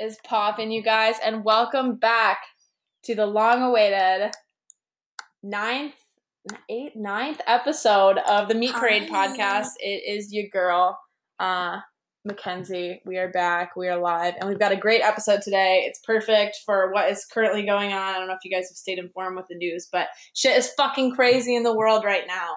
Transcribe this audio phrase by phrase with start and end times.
[0.00, 1.16] Is popping, you guys?
[1.22, 2.38] And welcome back
[3.04, 4.30] to the long-awaited
[5.42, 5.92] ninth,
[6.70, 9.28] eighth, ninth episode of the Meat Parade Hi.
[9.28, 9.72] podcast.
[9.78, 10.98] It is your girl,
[11.38, 11.80] uh,
[12.24, 13.02] Mackenzie.
[13.04, 13.76] We are back.
[13.76, 15.84] We are live, and we've got a great episode today.
[15.86, 18.14] It's perfect for what is currently going on.
[18.14, 20.72] I don't know if you guys have stayed informed with the news, but shit is
[20.78, 22.54] fucking crazy in the world right now.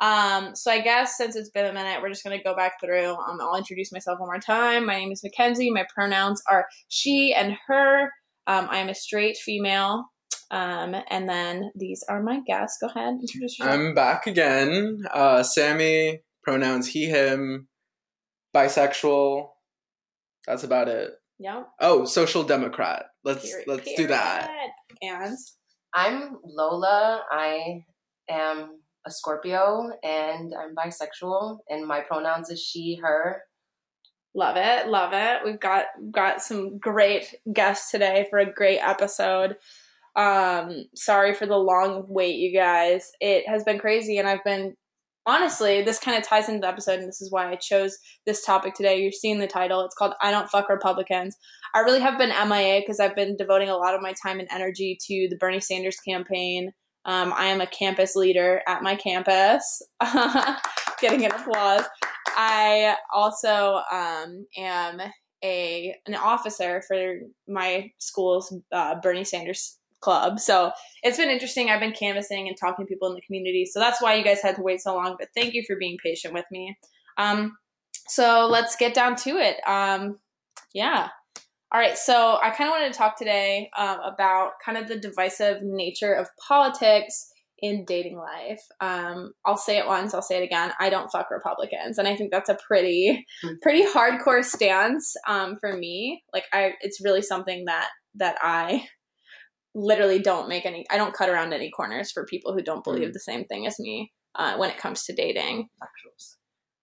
[0.00, 3.12] Um, so I guess since it's been a minute, we're just gonna go back through.
[3.14, 4.86] Um, I'll introduce myself one more time.
[4.86, 5.70] My name is Mackenzie.
[5.70, 8.04] My pronouns are she and her.
[8.46, 10.06] Um, I am a straight female.
[10.50, 12.78] Um, and then these are my guests.
[12.80, 13.78] Go ahead, introduce yourself.
[13.78, 15.04] I'm back again.
[15.12, 17.68] Uh, Sammy, pronouns he, him,
[18.54, 19.50] bisexual.
[20.46, 21.12] That's about it.
[21.38, 21.68] yep.
[21.80, 23.06] Oh, social democrat.
[23.22, 23.68] Let's Period.
[23.68, 24.50] let's do that.
[25.02, 25.36] And
[25.94, 27.22] I'm Lola.
[27.30, 27.84] I
[28.28, 33.42] am a Scorpio and I'm bisexual and my pronouns is she, her.
[34.34, 35.40] love it, love it.
[35.44, 39.56] We've got got some great guests today for a great episode.
[40.16, 43.12] Um, sorry for the long wait, you guys.
[43.20, 44.74] It has been crazy, and I've been
[45.26, 45.82] honestly.
[45.82, 48.74] This kind of ties into the episode, and this is why I chose this topic
[48.74, 49.00] today.
[49.00, 49.84] You're seeing the title.
[49.84, 51.36] It's called "I Don't Fuck Republicans."
[51.74, 54.48] I really have been MIA because I've been devoting a lot of my time and
[54.50, 56.72] energy to the Bernie Sanders campaign.
[57.04, 59.82] Um, I am a campus leader at my campus,
[61.00, 61.84] getting an applause.
[62.36, 65.00] I also um, am
[65.42, 67.14] a an officer for
[67.48, 70.40] my school's uh, Bernie Sanders club.
[70.40, 70.72] So
[71.02, 71.70] it's been interesting.
[71.70, 73.66] I've been canvassing and talking to people in the community.
[73.66, 75.16] So that's why you guys had to wait so long.
[75.18, 76.76] But thank you for being patient with me.
[77.18, 77.56] Um,
[78.08, 79.56] so let's get down to it.
[79.66, 80.18] Um,
[80.72, 81.08] yeah.
[81.72, 81.96] All right.
[81.96, 86.12] So I kind of wanted to talk today um, about kind of the divisive nature
[86.12, 87.30] of politics
[87.62, 88.62] in dating life.
[88.80, 90.72] Um, I'll say it once, I'll say it again.
[90.80, 93.24] I don't fuck Republicans, and I think that's a pretty,
[93.62, 96.22] pretty hardcore stance um, for me.
[96.32, 98.86] Like, I, it's really something that that I
[99.74, 100.84] literally don't make any.
[100.90, 103.12] I don't cut around any corners for people who don't believe Mhm.
[103.12, 105.68] the same thing as me uh, when it comes to dating.
[105.82, 106.36] Actuals.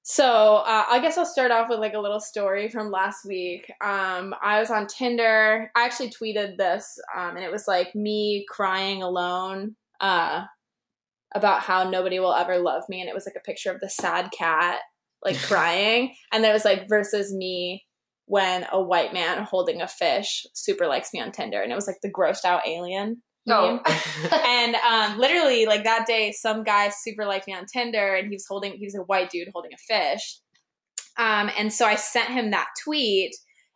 [0.09, 3.69] So uh, I guess I'll start off with like a little story from last week.
[3.83, 5.69] Um, I was on Tinder.
[5.75, 10.45] I actually tweeted this, um, and it was like me crying alone uh,
[11.35, 13.89] about how nobody will ever love me, and it was like a picture of the
[13.89, 14.79] sad cat
[15.25, 17.83] like crying, and then it was like versus me
[18.27, 21.85] when a white man holding a fish super likes me on Tinder, and it was
[21.87, 23.21] like the grossed out alien.
[23.47, 24.29] Meme Oh.
[24.45, 28.35] and um, literally like that day some guy super liked me on tinder and he
[28.35, 30.39] was holding he was a white dude holding a fish
[31.17, 33.33] um, and so i sent him that tweet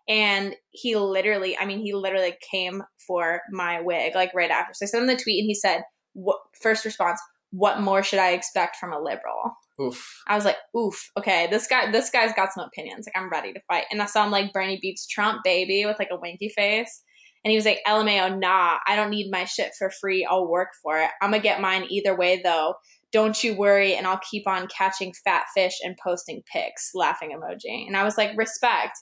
[0.07, 4.85] and he literally i mean he literally came for my wig like right after so
[4.85, 5.81] i sent him the tweet and he said
[6.13, 7.19] what first response
[7.51, 10.21] what more should i expect from a liberal Oof.
[10.27, 13.07] I was like, oof, okay, this guy this guy's got some opinions.
[13.07, 13.85] Like I'm ready to fight.
[13.91, 17.03] And I saw him like Bernie beats Trump, baby, with like a winky face.
[17.43, 20.27] And he was like, LMAO, nah, I don't need my shit for free.
[20.29, 21.09] I'll work for it.
[21.21, 22.75] I'm gonna get mine either way though.
[23.11, 27.85] Don't you worry, and I'll keep on catching fat fish and posting pics, laughing emoji.
[27.87, 28.97] And I was like, respect.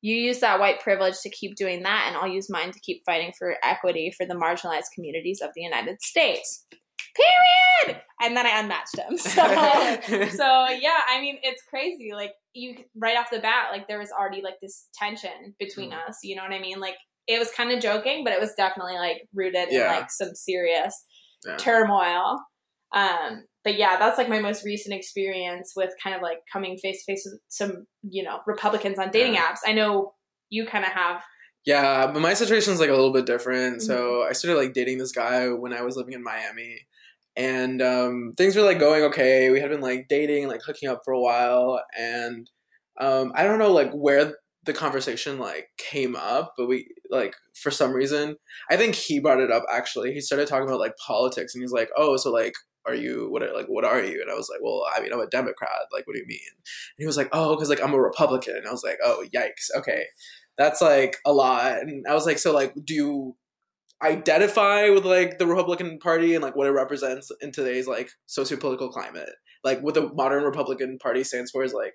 [0.00, 3.02] You use that white privilege to keep doing that, and I'll use mine to keep
[3.06, 6.66] fighting for equity for the marginalized communities of the United States.
[7.14, 8.00] Period.
[8.20, 9.16] And then I unmatched him.
[9.18, 9.42] So
[10.30, 12.10] so yeah, I mean it's crazy.
[12.14, 16.08] Like you right off the bat, like there was already like this tension between Mm.
[16.08, 16.18] us.
[16.22, 16.80] You know what I mean?
[16.80, 16.96] Like
[17.26, 21.04] it was kind of joking, but it was definitely like rooted in like some serious
[21.46, 21.56] Yeah.
[21.56, 22.40] turmoil.
[22.92, 27.04] Um, but yeah, that's like my most recent experience with kind of like coming face
[27.04, 29.46] to face with some, you know, Republicans on dating Yeah.
[29.46, 29.58] apps.
[29.66, 30.14] I know
[30.50, 31.22] you kind of have.
[31.64, 33.76] Yeah, but my situation's like a little bit different.
[33.78, 33.86] Mm-hmm.
[33.86, 36.80] So I started like dating this guy when I was living in Miami.
[37.36, 39.48] And um, things were like going okay.
[39.50, 42.50] We had been like dating, like hooking up for a while, and
[43.00, 47.70] um, I don't know like where the conversation like came up, but we like for
[47.70, 48.36] some reason
[48.70, 50.12] I think he brought it up actually.
[50.12, 52.54] He started talking about like politics, and he's like, "Oh, so like,
[52.86, 53.42] are you what?
[53.42, 55.70] Are, like, what are you?" And I was like, "Well, I mean, I'm a Democrat.
[55.92, 58.56] Like, what do you mean?" And he was like, "Oh, because like I'm a Republican."
[58.56, 59.70] And I was like, "Oh, yikes.
[59.76, 60.04] Okay."
[60.58, 63.36] that's like a lot and i was like so like do you
[64.02, 68.90] identify with like the republican party and like what it represents in today's like socio-political
[68.90, 69.30] climate
[69.64, 71.94] like what the modern republican party stands for is like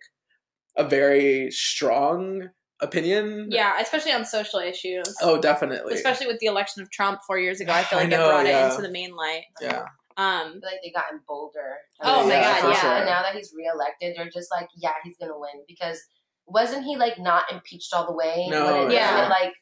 [0.77, 2.49] a very strong
[2.81, 5.05] opinion Yeah, especially on social issues.
[5.21, 7.71] oh definitely Especially with the election of Trump four years ago.
[7.73, 8.67] I feel I like know, it brought yeah.
[8.67, 9.43] it into the main light.
[9.61, 9.87] yeah Um,
[10.17, 11.77] I feel like they got gotten bolder.
[12.01, 12.97] Oh my God, And yeah.
[12.97, 15.99] And now that he's reelected, they're just like, yeah, he's gonna win because
[16.47, 18.47] wasn't he like not impeached all the way?
[18.49, 19.25] No, it- yeah.
[19.25, 19.53] it, like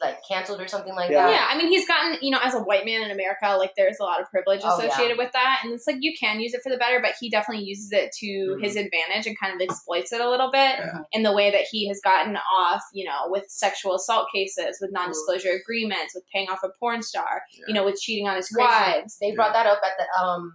[0.00, 1.26] like canceled or something like Yeah.
[1.26, 1.32] that.
[1.32, 3.98] Yeah, I mean, he's gotten, you know, as a white man in America, like there's
[4.00, 4.86] a lot of privilege Oh, yeah.
[4.86, 5.60] associated with that.
[5.64, 8.12] And it's like you can use it for the better, but he definitely uses it
[8.20, 8.62] to Mhm.
[8.62, 11.00] his advantage and kind of exploits it a little bit Yeah.
[11.12, 14.92] in the way that he has gotten off, you know, with sexual assault cases, with
[14.92, 18.54] non disclosure agreements, with paying off a porn star, you know, with cheating on his
[18.56, 19.18] wives.
[19.20, 20.54] They brought that up at the um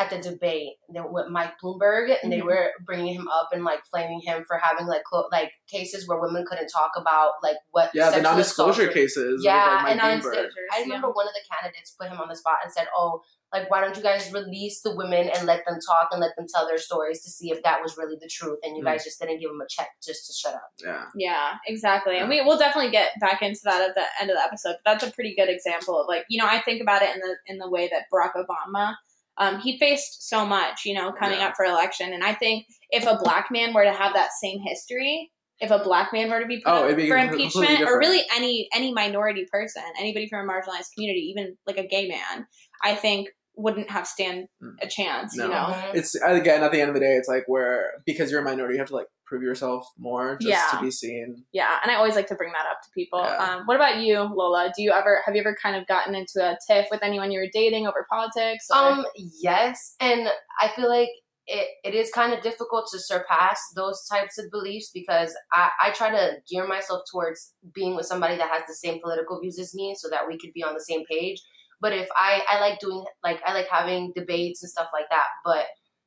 [0.00, 2.44] at the debate they- with Mike Bloomberg, and they Mhm.
[2.46, 6.18] were bringing him up and like flaming him for having like clo- like cases where
[6.20, 9.42] women couldn't talk about like what Yeah, the non-disclosure assault- cases.
[9.44, 10.04] Yeah, with, like, Mike and Bloomberg.
[10.04, 10.82] non-disclosures, I yeah.
[10.84, 13.22] remember one of the candidates put him on the spot and said, "Oh,
[13.52, 16.46] like why don't you guys release the women and let them talk and let them
[16.52, 18.86] tell their stories to see if that was really the truth?" And you Mm.
[18.86, 20.70] guys just didn't give them a check just to shut up.
[20.78, 21.06] Yeah.
[21.16, 22.18] Yeah, exactly.
[22.18, 24.76] And we will definitely get back into that at the end of the episode.
[24.84, 27.20] But that's a pretty good example of like, you know, I think about it in
[27.20, 28.94] the in the way that Barack Obama,
[29.38, 31.48] um, he faced so much, you know, coming Yeah.
[31.48, 32.12] up for election.
[32.12, 35.30] And I think if a black man were to have that same history,
[35.60, 38.68] if a black man were to be put Oh, up for impeachment, or really any
[38.72, 42.46] any minority person, anybody from a marginalized community, even like a gay man,
[42.82, 44.46] I think wouldn't have stand
[44.80, 45.44] a chance, No.
[45.44, 45.90] you know.
[45.94, 48.74] It's again at the end of the day, it's like where because you're a minority,
[48.74, 50.68] you have to like prove yourself more just Yeah.
[50.78, 51.44] to be seen.
[51.52, 53.20] Yeah, and I always like to bring that up to people.
[53.20, 53.36] Yeah.
[53.56, 54.72] Um, what about you, Lola?
[54.74, 57.40] Do you ever have you ever kind of gotten into a tiff with anyone you
[57.40, 58.66] were dating over politics?
[58.72, 60.28] or- Um, yes, and
[60.60, 61.10] I feel like
[61.50, 65.90] it, it is kind of difficult to surpass those types of beliefs because I, I
[65.92, 69.74] try to gear myself towards being with somebody that has the same political views as
[69.74, 71.40] me so that we could be on the same page.
[71.80, 75.26] But if I, I like doing like I like having debates and stuff like that,
[75.44, 75.66] but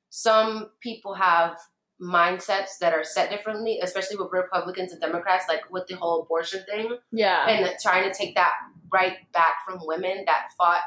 [0.10, 1.58] some people have
[2.02, 6.64] mindsets that are set differently, especially with Republicans and Democrats, like with the whole abortion
[6.70, 6.98] thing.
[7.12, 8.52] Yeah, and trying to take that
[8.92, 10.82] right back from women that fought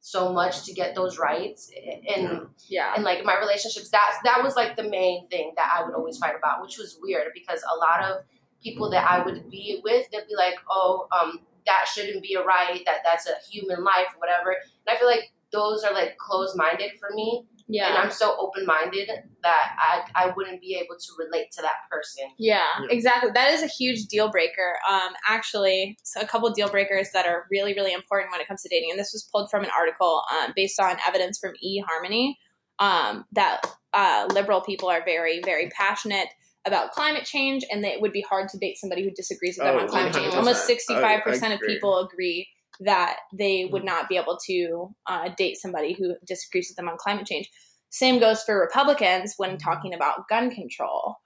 [0.00, 1.70] so much to get those rights.
[2.14, 5.84] And yeah, and like my relationships that that was like the main thing that I
[5.84, 8.24] would always fight about which was weird because a lot of
[8.62, 12.44] people that I would be with they'd be like oh um that shouldn't be a
[12.44, 16.56] right that that's a human life whatever and I feel like those are like closed
[16.56, 17.88] minded for me Yeah.
[17.88, 19.08] and I'm so open minded
[19.42, 22.86] that I I wouldn't be able to relate to that person yeah, Yeah.
[22.90, 23.30] exactly.
[23.34, 24.78] That is a huge deal breaker.
[24.88, 28.62] Um, actually, so a couple deal breakers that are really, really important when it comes
[28.62, 32.34] to dating, and this was pulled from an article um, based on evidence from eHarmony
[32.78, 33.62] um, that
[33.94, 36.28] uh, liberal people are very, very passionate
[36.66, 39.66] about climate change, and that it would be hard to date somebody who disagrees with
[39.66, 40.32] them Oh, on climate change.
[40.32, 40.36] 100%.
[40.38, 42.48] Almost sixty-five I- I percent of people agree
[42.80, 46.96] that they would not be able to uh, date somebody who disagrees with them on
[46.98, 47.48] climate change.
[47.90, 51.16] Same goes for Republicans when talking about gun control.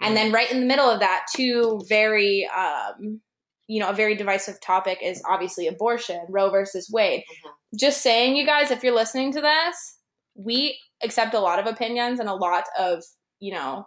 [0.00, 3.20] And then right in the middle of that, two very, um,
[3.66, 7.22] you know, a very divisive topic is obviously abortion, Roe versus Wade.
[7.22, 7.50] Mhm.
[7.78, 9.98] Just saying, you guys, if you're listening to this,
[10.36, 13.02] we accept a lot of opinions and a lot of,
[13.40, 13.86] you know,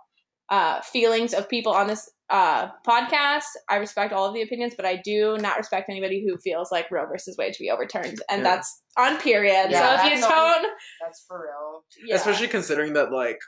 [0.51, 3.45] uh, feelings of people on this uh, podcast.
[3.69, 6.91] I respect all of the opinions, but I do not respect anybody who feels like
[6.91, 8.43] Roe versus Wade should be overturned, and Yeah.
[8.43, 9.67] that's on period.
[9.71, 10.71] Yeah, so if you that's on- don't,
[11.01, 12.15] that's for real yeah.
[12.15, 13.39] Especially considering that like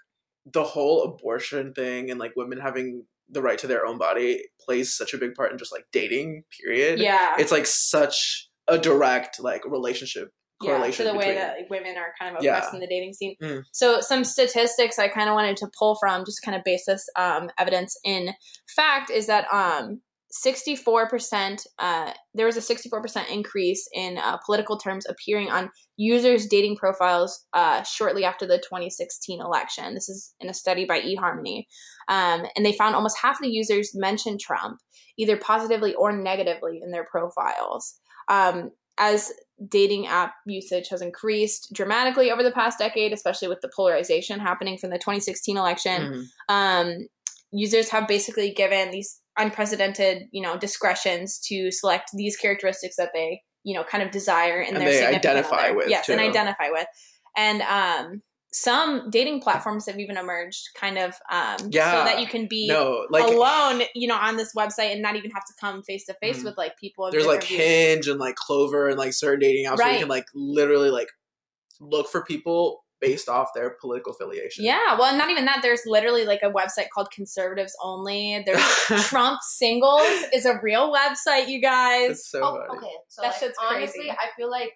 [0.52, 4.94] the whole abortion thing and like women having the right to their own body plays
[4.94, 7.00] such a big part in just like dating, period.
[7.00, 10.30] yeah, It's like such a direct like relationship
[10.64, 12.58] yeah, to correlation the way that like, women are kind of Yeah.
[12.58, 13.36] oppressed in the dating scene.
[13.42, 13.64] Mm.
[13.72, 17.08] So some statistics I kind of wanted to pull from, just kind of base this
[17.16, 18.34] um, evidence in
[18.76, 20.02] fact, is that um,
[20.34, 26.76] 64%, uh, there was a 64% increase in uh, political terms appearing on users' dating
[26.76, 29.94] profiles uh, shortly after the 2016 election.
[29.94, 31.66] This is in a study by eHarmony.
[32.08, 34.80] Um, and they found almost half the users mentioned Trump,
[35.18, 38.00] either positively or negatively in their profiles.
[38.28, 39.32] Um, as
[39.70, 44.78] dating app usage has increased dramatically over the past decade, especially with the polarization happening
[44.78, 46.02] from the 2016 election.
[46.02, 46.26] Mhm.
[46.50, 47.08] Um,
[47.52, 53.42] users have basically given these unprecedented, you know, discretions to select these characteristics that they,
[53.64, 55.76] you know, kind of desire in And their they identify other.
[55.76, 56.88] with, Yes, and identify with,
[57.38, 58.22] and um,
[58.54, 63.08] some dating platforms have even emerged, kind of, um, so that you can be No,
[63.10, 66.14] like alone, you know, on this website and not even have to come face to
[66.16, 67.10] face with like people.
[67.12, 67.60] There's like views.
[67.60, 71.10] Hinge and like Clover and like certain dating apps where you can like literally like
[71.80, 74.64] look for people based off their political affiliation.
[74.64, 75.60] Yeah, well, not even that.
[75.62, 78.42] There's literally like a website called Conservatives Only.
[78.46, 78.62] There's
[79.08, 82.12] Trump Singles is a real website, you guys.
[82.12, 82.80] It's so oh, funny.
[82.80, 82.96] okay.
[83.10, 84.12] So That like, shit's honestly, crazy.
[84.12, 84.72] I feel like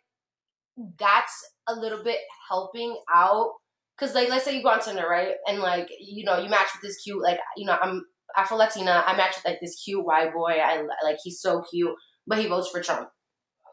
[1.00, 2.20] that's a little bit
[2.50, 3.52] helping out.
[4.00, 5.36] Cause like, let's say you go on Tinder, right?
[5.48, 9.04] And like, you know, you match with this cute, like, you know, I'm Afro Latina.
[9.06, 10.54] I match with like this cute white boy.
[10.64, 11.96] I like, he's so cute,
[12.28, 13.10] but he votes for Trump.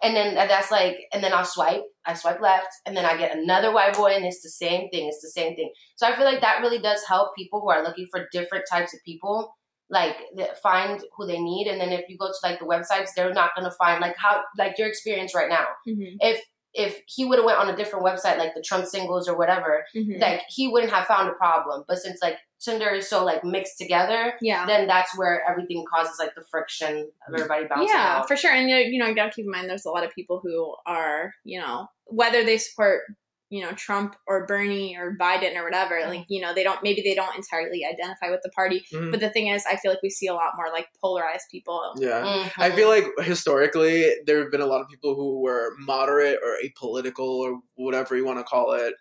[0.03, 1.83] And then that's like, and then I'll swipe.
[2.07, 5.09] I swipe left, and then I get another white boy, and it's the same thing.
[5.09, 5.73] It's the same thing.
[5.97, 8.93] So I feel like that really does help people who are looking for different types
[8.95, 9.55] of people.
[9.91, 10.17] like
[10.63, 13.51] find who they need and then if you go to like the websites they're not
[13.55, 16.17] going to find like how like your experience right now Mhm.
[16.21, 16.41] if
[16.75, 19.85] if he would have went on a different website like the trump singles or whatever
[19.95, 20.21] Mhm.
[20.21, 23.79] like he wouldn't have found a problem but since like tinder is so like mixed
[23.79, 24.65] together yeah.
[24.67, 28.27] then that's where everything causes like the friction of everybody bouncing Yeah, out.
[28.29, 28.53] for sure.
[28.53, 30.75] And you you know, you gotta keep in mind there's a lot of people who
[30.87, 33.03] are, you know, whether they support,
[33.51, 36.09] you know, Trump or Bernie or Biden or whatever, Mm-hmm.
[36.11, 38.85] like, you know, they don't maybe they don't entirely identify with the party.
[38.93, 39.11] Mhm.
[39.11, 41.95] But the thing is, I feel like we see a lot more like polarized people.
[41.99, 42.25] Yeah.
[42.25, 42.53] Mhm.
[42.59, 46.57] I feel like historically there have been a lot of people who were moderate or
[46.65, 48.95] apolitical or whatever you want to call it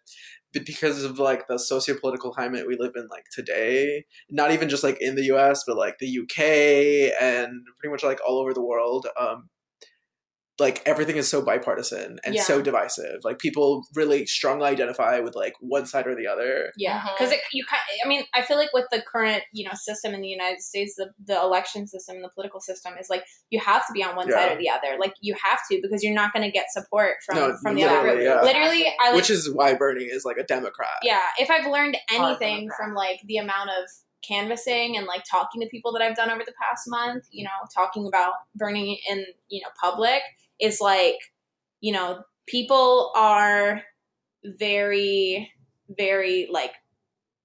[0.53, 4.83] but because of like the socio-political climate we live in like today not even just
[4.83, 8.63] like in the US but like the UK and pretty much like all over the
[8.63, 9.50] world um
[10.63, 12.43] like everything is so bipartisan and Yeah.
[12.43, 17.00] so divisive like people really strongly identify with like one side or the other Yeah,
[17.00, 17.10] mm-hmm.
[17.17, 17.82] because you kind.
[18.03, 20.96] I mean, I feel like with the current, you know, system in the United States,
[20.96, 24.15] the the election system, and the political system is like you have to be on
[24.15, 24.36] one Yeah.
[24.36, 24.98] side or the other.
[25.00, 27.84] Like you have to because you're not going to get support from No, from the
[27.84, 28.36] other literally, group.
[28.36, 28.41] yeah.
[28.41, 31.98] Literally, I like which is why Bernie is like a democrat yeah if i've learned
[32.12, 33.86] anything from like the amount of
[34.27, 37.50] canvassing and like talking to people that i've done over the past month you know
[37.74, 40.22] talking about bernie in you know public
[40.60, 41.17] is like
[41.81, 43.81] you know people are
[44.43, 45.51] very
[45.98, 46.72] very like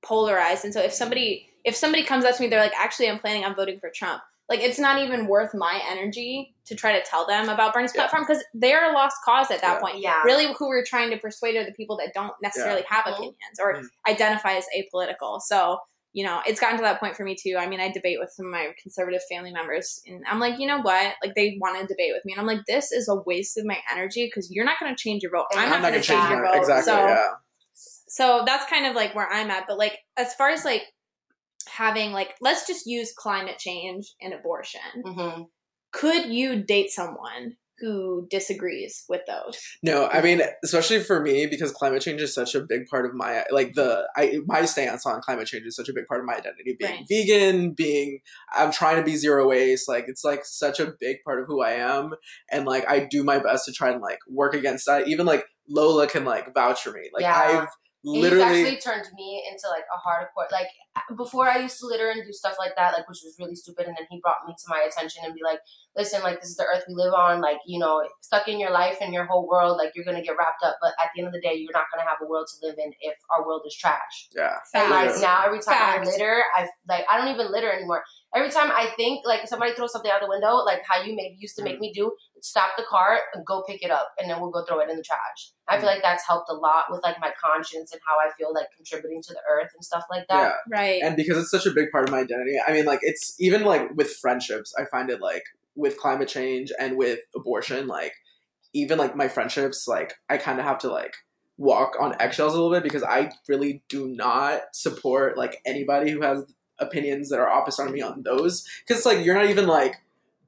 [0.02, 3.18] polarized and so if somebody if somebody comes up to me they're like actually i'm
[3.18, 7.04] planning on voting for trump like it's not even worth my energy to try to
[7.04, 8.02] tell them about bernie's Yeah.
[8.02, 9.80] platform because they're a lost cause at that Yeah.
[9.80, 10.22] point Yeah.
[10.22, 13.12] really who we're trying to persuade are the people that don't necessarily have Mhm.
[13.12, 13.88] opinions or Mhm.
[14.08, 15.40] identify as apolitical.
[15.42, 15.78] So,
[16.12, 17.56] you know, it's gotten to that point for me too.
[17.58, 20.66] I mean, I debate with some of my conservative family members and I'm like, you
[20.66, 21.14] know what?
[21.22, 23.66] Like they want to debate with me and I'm like, this is a waste of
[23.66, 25.44] my energy because you're not going to change your vote.
[25.52, 26.56] I'm, I'm not, not going to change your vote.
[26.56, 27.28] exactly so, yeah
[28.08, 29.64] so that's kind of like where I'm at.
[29.68, 30.82] But like, as far as like
[31.68, 34.80] having like, let's just use climate change and abortion.
[35.04, 35.46] Mhm.
[35.92, 39.58] Could you date someone who disagrees with those?
[39.82, 43.14] No, I mean, especially for me, because climate change is such a big part of
[43.14, 46.26] my like the I my stance on climate change is such a big part of
[46.26, 46.76] my identity.
[46.78, 47.04] Being Right.
[47.08, 48.20] vegan, being
[48.54, 51.62] I'm trying to be zero waste, like it's like such a big part of who
[51.62, 52.14] I am,
[52.50, 55.08] and like I do my best to try and like work against that.
[55.08, 57.10] Even like Lola can like vouch for me.
[57.12, 57.36] Like Yeah.
[57.62, 57.68] I've
[58.04, 60.68] He's literally actually turned me into like a hardcore like
[61.16, 63.86] before I used to litter and do stuff like that, like which was really stupid
[63.86, 65.58] and then he brought me to my attention and be like,
[65.96, 68.70] Listen, like this is the earth we live on, like, you know, stuck in your
[68.70, 71.26] life and your whole world, like you're gonna get wrapped up, but at the end
[71.26, 73.62] of the day you're not gonna have a world to live in if our world
[73.66, 74.28] is trash.
[74.34, 74.58] yeah.
[74.74, 75.20] And like Yeah.
[75.20, 76.06] now every time Fact.
[76.06, 78.04] I litter, I like I don't even litter anymore.
[78.34, 81.36] Every time I think like somebody throws something out the window, like how you maybe
[81.38, 81.80] used to make mm.
[81.80, 84.80] me do, stop the car and go pick it up and then we'll go throw
[84.80, 85.52] it in the trash.
[85.66, 85.94] I feel mm.
[85.94, 89.22] like that's helped a lot with like my conscience and how I feel like contributing
[89.22, 90.42] to the earth and stuff like that.
[90.42, 90.48] Yeah.
[90.48, 90.78] that.
[90.78, 91.02] Right.
[91.02, 93.64] and because it's such a big part of my identity i mean like it's even
[93.64, 95.44] like with friendships i find it like
[95.74, 98.14] with climate change and with abortion like
[98.74, 101.14] even like my friendships like i kind of have to like
[101.56, 106.20] walk on eggshells a little bit because i really do not support like anybody who
[106.20, 106.44] has
[106.80, 109.96] opinions that are opposite on me on those because it's like you're not even like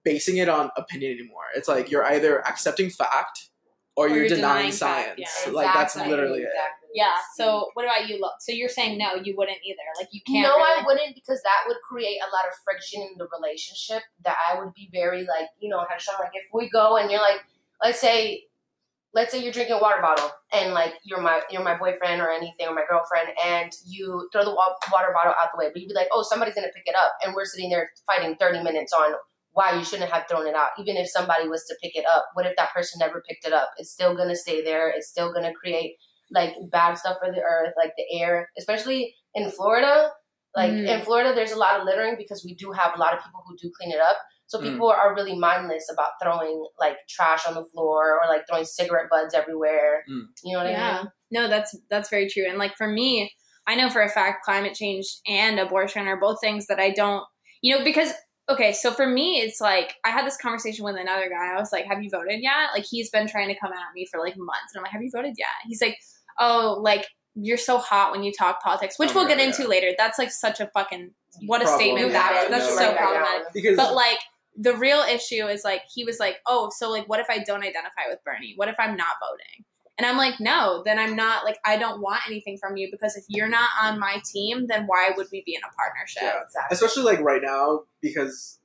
[0.04, 3.48] basing it on opinion anymore it's like you're either accepting fact
[3.96, 5.52] or, Or you're, you're denying, denying science yeah.
[5.52, 6.48] like that's Exactly, literally it.
[6.92, 7.14] Yeah.
[7.36, 8.30] So what about you, Lo?
[8.40, 9.78] So you're saying no, you wouldn't either.
[9.98, 10.42] Like you can't.
[10.42, 14.02] no, really- I wouldn't because that would create a lot of friction in the relationship.
[14.24, 17.20] That I would be very like, you know, Hashem, like if we go and you're
[17.20, 17.44] like,
[17.82, 18.44] let's say,
[19.12, 22.30] let's say you're drinking a water bottle and like you're my you're my boyfriend or
[22.30, 25.88] anything or my girlfriend and you throw the water bottle out the way, but you'd
[25.88, 28.92] be like, oh, somebody's gonna pick it up, and we're sitting there fighting thirty minutes
[28.92, 29.14] on
[29.52, 30.70] why you shouldn't have thrown it out.
[30.78, 33.52] Even if somebody was to pick it up, what if that person never picked it
[33.52, 33.70] up?
[33.78, 34.88] It's still gonna stay there.
[34.90, 35.96] It's still gonna create
[36.30, 40.10] like bad stuff for the earth, like the air, especially in Florida.
[40.54, 40.88] Like Mhm.
[40.88, 43.42] in Florida, there's a lot of littering because we do have a lot of people
[43.46, 44.16] who do clean it up.
[44.50, 44.72] So Mm.
[44.72, 49.06] people are really mindless about throwing like trash on the floor or like throwing cigarette
[49.08, 50.04] butts everywhere.
[50.10, 50.24] Mm.
[50.42, 50.96] You know what I Yeah.
[51.02, 51.12] mean?
[51.30, 52.44] No, that's that's very true.
[52.48, 53.32] And like for me,
[53.68, 57.22] I know for a fact climate change and abortion are both things that I don't,
[57.62, 58.12] you know, because
[58.48, 61.54] okay, so for me it's like I had this conversation with another guy.
[61.54, 64.04] I was like, "Have you voted yet?" Like he's been trying to come at me
[64.10, 65.96] for like months, and I'm like, "Have you voted yet?" He's like,
[66.40, 69.62] "Oh, like you're so hot when you talk politics," which Oh, we'll get yeah, into
[69.62, 69.68] yeah.
[69.68, 69.92] later.
[69.96, 71.14] That's like such a fucking
[71.46, 72.50] what a Problem, statement yeah, that I is.
[72.50, 72.96] That's know, so right?
[72.98, 73.46] problematic.
[73.54, 74.18] because But like
[74.60, 77.62] the real issue is like he was like, "Oh, so like what if I don't
[77.64, 78.52] identify with Bernie?
[78.56, 79.64] What if I'm not voting?"
[79.98, 83.16] And I'm like, "No, then I'm not like I don't want anything from you because
[83.16, 86.42] if you're not on my team, then why would we be in a partnership?" Yeah.
[86.44, 86.74] Exactly.
[86.74, 88.58] especially like right now because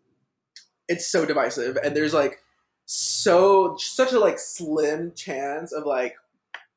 [0.90, 2.40] it's so divisive and there's like
[2.86, 6.16] so such a like slim chance of like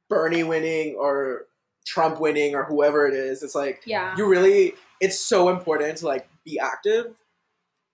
[0.08, 1.46] Bernie winning or
[1.86, 3.42] Trump winning or whoever it is.
[3.42, 4.14] It's like Yeah.
[4.16, 7.14] you really it's so important to like be active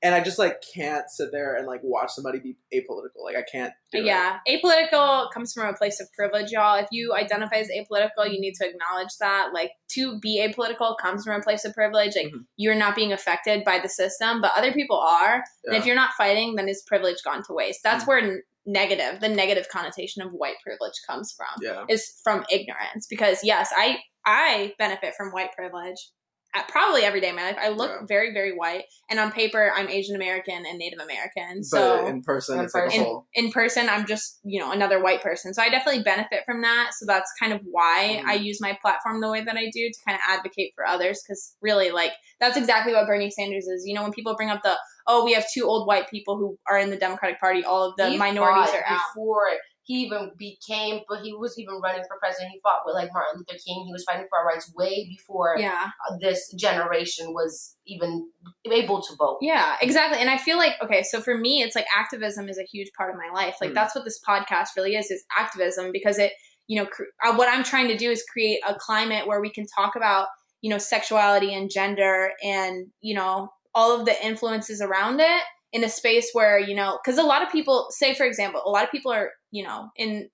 [0.04, 3.24] and I just like can't sit there and like watch somebody be apolitical.
[3.24, 3.72] Like I can't.
[3.90, 4.04] Do it.
[4.04, 6.76] Yeah, apolitical comes from a place of privilege, y'all.
[6.78, 9.48] If you identify as apolitical, you need to acknowledge that.
[9.54, 12.14] Like to be apolitical comes from a place of privilege.
[12.14, 12.44] Like Mhm.
[12.56, 15.42] you're not being affected by the system, but other people are.
[15.64, 17.80] And if you're not fighting, then it's privilege gone to waste.
[17.82, 18.08] That's Mhm.
[18.08, 21.48] where negative, the negative connotation of white privilege comes from.
[21.62, 21.84] Yeah.
[21.88, 23.06] Is from ignorance.
[23.08, 26.10] Because yes, I I benefit from white privilege.
[26.54, 28.06] At probably every day of my life, I look Yeah.
[28.06, 31.58] very, very white, and on paper, I'm Asian American and Native American.
[31.58, 33.26] But So in person, In it's like whole.
[33.34, 36.90] in person i'm just you know another white person so i definitely benefit from that
[36.96, 38.28] so that's kind of why Mhm.
[38.28, 41.22] i use my platform the way that i do to kind of advocate for others
[41.22, 44.62] because really like that's exactly what bernie sanders is you know when people bring up
[44.62, 47.82] the oh we have two old white people who are in the democratic party all
[47.90, 49.48] of the He minorities are out before
[49.86, 52.52] he even became, but he was even running for president.
[52.52, 53.84] He fought with like Martin Luther King.
[53.86, 58.28] He was fighting for our rights way before yeah this generation was even
[58.70, 59.38] able to vote.
[59.42, 60.18] Yeah, exactly.
[60.20, 63.10] And I feel like okay, so for me it's like activism is a huge part
[63.10, 63.56] of my life.
[63.60, 63.74] Like Mm.
[63.74, 66.32] that's what this podcast really is is activism because it,
[66.66, 69.50] you know, cr- uh, what I'm trying to do is create a climate where we
[69.50, 70.28] can talk about,
[70.62, 75.42] you know, sexuality and gender and, you know, all of the influences around it
[75.74, 78.70] in a space where, you know, cuz a lot of people say for example, a
[78.76, 80.30] lot of people are, you know, in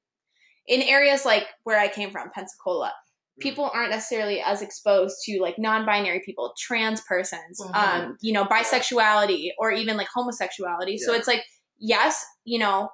[0.67, 2.93] in areas like where I came from, Pensacola,
[3.41, 7.75] people aren't necessarily as exposed to like non-binary people trans persons Mhm.
[7.83, 11.43] um you know bisexuality or even like homosexuality so it's like
[11.79, 12.91] yes you know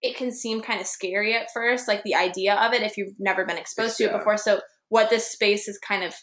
[0.00, 3.14] it can seem kind of scary at first like the idea of it if you've
[3.18, 4.16] never been exposed to it Yeah.
[4.18, 6.14] before so what this space is kind of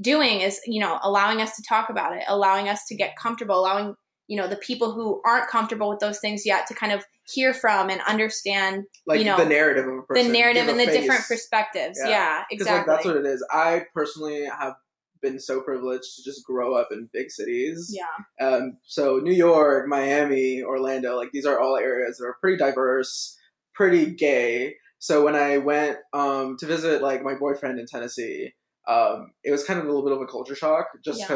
[0.00, 3.58] doing is you know allowing us to talk about it allowing us to get comfortable
[3.58, 3.94] allowing
[4.28, 7.54] you know the people who aren't comfortable with those things yet to kind of hear
[7.54, 10.26] from and understand like you know, the narrative of a person.
[10.26, 12.10] the narrative and the different perspectives Yeah.
[12.10, 13.46] yeah, Because exactly like that's what it is.
[13.50, 14.74] I personally have
[15.22, 17.90] been so privileged to just grow up in big cities.
[17.90, 22.58] yeah Um, so New York, Miami, Orlando, like these are all areas that are pretty
[22.58, 23.36] diverse,
[23.74, 24.74] pretty gay.
[24.98, 28.52] So when I went um, to visit like my boyfriend in Tennessee,
[28.86, 31.26] um, it was kind of a little bit of a culture shock, just Yeah.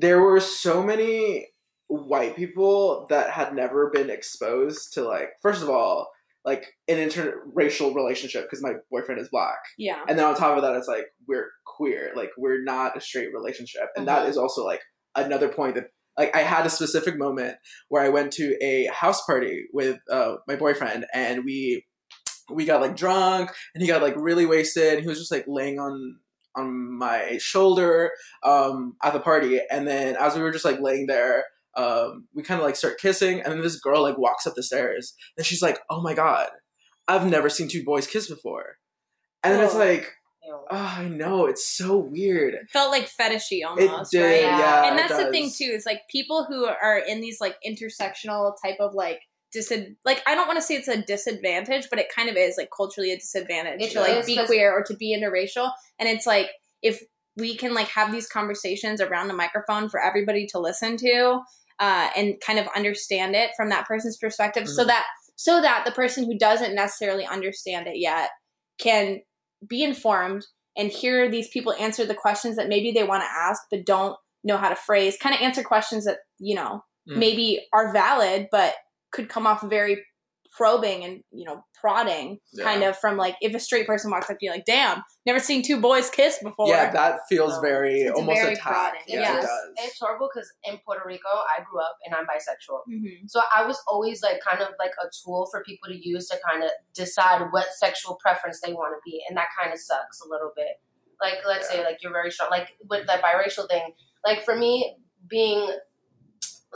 [0.00, 1.48] There were so many
[1.88, 6.08] white people that had never been exposed to like first of all
[6.44, 9.58] like an interracial relationship because my boyfriend is black.
[9.78, 10.00] Yeah.
[10.08, 12.12] And then on top of that it's like we're queer.
[12.14, 13.88] Like we're not a straight relationship.
[13.96, 14.30] And that Mhm.
[14.30, 14.82] is also like
[15.14, 15.84] another point that
[16.18, 17.56] like i had a specific moment
[17.88, 21.84] where i went to a house party with uh, my boyfriend and we
[22.52, 25.78] we got like drunk and he got like really wasted he was just like laying
[25.78, 26.18] on
[26.56, 28.10] on my shoulder
[28.42, 31.44] um at the party and then as we were just like laying there
[31.76, 34.62] um we kind of like start kissing and then this girl like walks up the
[34.62, 36.48] stairs and she's like oh my god
[37.08, 38.76] i've never seen two boys kiss before
[39.42, 39.78] and then it's Oh.
[39.78, 40.12] like
[40.70, 41.46] Oh, I know.
[41.46, 42.52] It's so weird.
[42.54, 44.40] It felt like fetishy It almost, did, right?
[44.42, 44.58] Yeah.
[44.58, 44.88] yeah.
[44.90, 48.52] and it that's the thing too is like people who are in these like intersectional
[48.62, 49.20] type of like
[49.54, 52.56] disad like I don't want to say it's a disadvantage, but it kind of is
[52.56, 55.70] like culturally a disadvantage It to like be queer or to be interracial.
[55.98, 56.50] And it's like
[56.82, 57.02] if
[57.36, 61.40] we can like have these conversations around the microphone for everybody to listen to
[61.80, 64.88] uh, and kind of understand it from that person's perspective, so Mhm.
[64.88, 65.04] that
[65.36, 68.30] so that the person who doesn't necessarily understand it yet
[68.78, 69.20] can
[69.66, 73.62] be informed and hear these people answer the questions that maybe they want to ask
[73.70, 77.16] but don't know how to phrase kind of answer questions that you know Mm.
[77.18, 78.74] maybe are valid but
[79.14, 80.04] could come off very
[80.56, 84.38] probing and you know prodding kind of from like if a straight person walks up
[84.38, 87.60] to you like damn never seen two boys kiss before Yeah, that feels No.
[87.60, 88.72] very It's a almost very attack.
[88.72, 89.30] prodding, Yeah, yes.
[89.34, 89.86] it It's, does.
[89.88, 92.82] it's horrible because in Puerto Rico, I grew up and I'm bisexual.
[92.88, 93.28] Mhm.
[93.28, 96.38] So I was always like kind of like a tool for people to use to
[96.48, 100.20] kind of decide what sexual preference they want to be, and that kind of sucks
[100.24, 100.80] a little bit.
[101.20, 103.92] Like let's say like you're very strong, like with that biracial thing.
[104.24, 104.96] Like for me,
[105.28, 105.68] being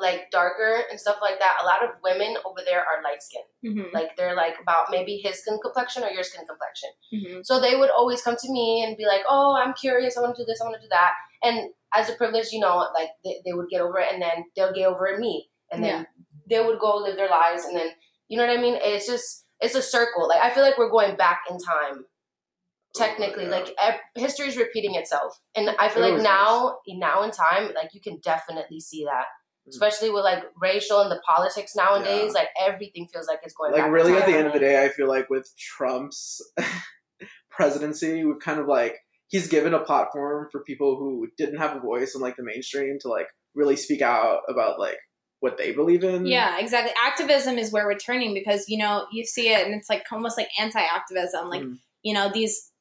[0.00, 3.50] like darker and stuff like that, a lot of women over there are light skinned.
[3.64, 3.92] Mhm.
[3.92, 6.90] Like they're like about maybe his skin complexion or your skin complexion.
[7.12, 7.46] Mhm.
[7.46, 10.16] So they would always come to me and be like, "Oh, I'm curious.
[10.16, 10.60] I want to do this.
[10.60, 13.68] I want to do that." And as a privilege, you know, like they, they would
[13.70, 16.06] get over it, and then they'll get over it me, and then
[16.48, 17.90] they would go live their lives, and then
[18.28, 18.78] you know what I mean.
[18.80, 20.28] It's just it's a circle.
[20.28, 22.06] Like I feel like we're going back in time.
[22.94, 23.50] Technically, yeah.
[23.50, 23.76] like
[24.16, 27.90] history is repeating itself, and I feel It like always now, now in time, like
[27.92, 29.26] you can definitely see that.
[29.68, 32.32] Especially with like racial and the politics nowadays.
[32.32, 33.90] Like everything feels like it's going like back.
[33.92, 36.40] really at the end of the day i feel like with trump's
[37.50, 38.96] presidency we've kind of like
[39.28, 42.98] he's given a platform for people who didn't have a voice in like the mainstream
[43.00, 44.96] to like really speak out about like
[45.40, 46.92] what they believe in Yeah, exactly.
[47.06, 50.36] Activism is where we're turning because you know you see it, and it's like almost
[50.36, 51.48] like anti-activism.
[51.48, 51.78] Like Mhm.
[52.02, 52.72] you know these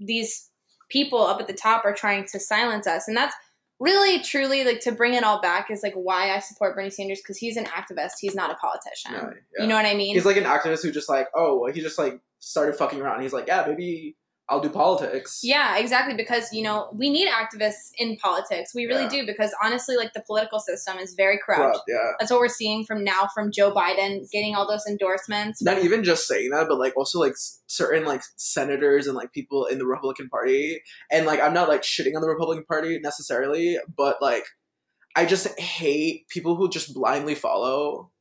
[0.00, 0.50] these
[0.88, 3.34] people up at the top are trying to silence us, and that's
[3.82, 7.20] really truly like to bring it all back is like why I support Bernie Sanders
[7.20, 8.12] because he's an activist.
[8.20, 9.12] He's not a politician.
[9.12, 9.62] No, yeah.
[9.62, 10.14] You know what I mean?
[10.14, 13.22] He's like an activist who just like, oh, well, he just like started fucking around.
[13.22, 14.16] He's like, yeah, maybe
[14.52, 15.40] I'll do politics.
[15.42, 16.14] Yeah, exactly.
[16.14, 18.74] Because, you know, we need activists in politics.
[18.74, 19.22] We really Yeah.
[19.22, 19.26] do.
[19.26, 21.62] Because honestly, like the political system is very corrupt.
[21.62, 22.12] Corrupt, yeah.
[22.18, 25.62] That's what we're seeing from now from Joe Biden getting all those endorsements.
[25.62, 27.32] Not even just saying that, but like also like
[27.66, 31.80] certain like senators and like people in the Republican Party, and like I'm not like
[31.80, 34.44] shitting on the Republican Party necessarily, but like
[35.16, 38.11] I just hate people who just blindly follow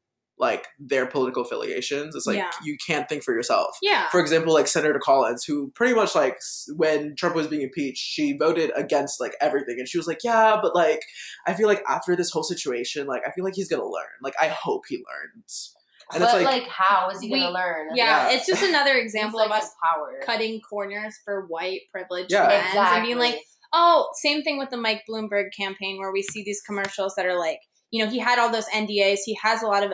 [0.41, 2.15] like their political affiliations.
[2.15, 2.49] It's like Yeah.
[2.63, 3.77] you can't think for yourself.
[3.81, 4.09] Yeah.
[4.09, 6.37] For example, like Senator Collins, who pretty much like
[6.75, 10.57] when Trump was being impeached, she voted against like everything, and she was like, "Yeah,
[10.61, 11.01] but like
[11.47, 14.17] I feel like after this whole situation, like I feel like he's gonna learn.
[14.23, 15.75] Like I hope he learns."
[16.13, 17.89] And but it's like, like, how is he gonna learn?
[17.95, 18.35] yeah, Yeah.
[18.35, 20.21] it's just another example like, of us empowered.
[20.25, 22.47] cutting corners for white privileged Yeah.
[22.47, 22.97] men exactly.
[22.97, 26.61] and being like, oh, same thing with the Mike Bloomberg campaign where we see these
[26.61, 27.59] commercials that are like,
[27.91, 29.19] you know, he had all those NDAs.
[29.25, 29.91] He has a lot of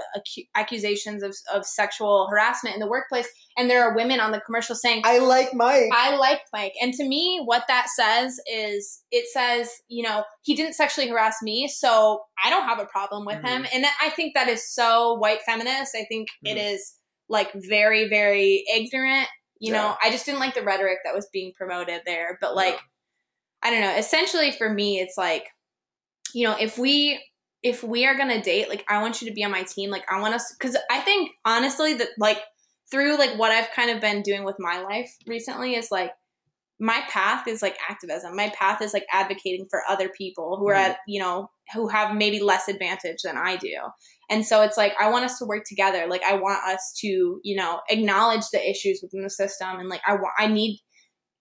[0.55, 3.27] accusations of, of sexual harassment in the workplace.
[3.57, 5.89] And there are women on the commercial saying, I like Mike.
[5.91, 6.73] I like Mike.
[6.79, 11.37] And to me, what that says is it says, you know, he didn't sexually harass
[11.41, 13.65] me, so I don't have a problem with him.
[13.73, 15.95] And I think that is so white feminist.
[15.95, 16.73] I think it Mhm.
[16.73, 16.93] is
[17.27, 19.27] like very, very ignorant.
[19.59, 19.81] You Yeah.
[19.81, 22.37] know, I just didn't like the rhetoric that was being promoted there.
[22.39, 22.79] But like, Yeah.
[23.63, 23.95] I don't know.
[23.95, 25.47] Essentially for me, it's like,
[26.33, 27.19] you know, if we
[27.63, 29.89] if we are gonna date, like I want you to be on my team.
[29.89, 32.39] Like I want us because I think honestly that like
[32.91, 36.11] through like what I've kind of been doing with my life recently is like
[36.79, 38.35] my path is like activism.
[38.35, 42.15] My path is like advocating for other people who are at, you know, who have
[42.15, 43.73] maybe less advantage than I do.
[44.29, 46.05] And so it's like I want us to work together.
[46.07, 50.01] Like I want us to, you know, acknowledge the issues within the system and like
[50.07, 50.79] I want I need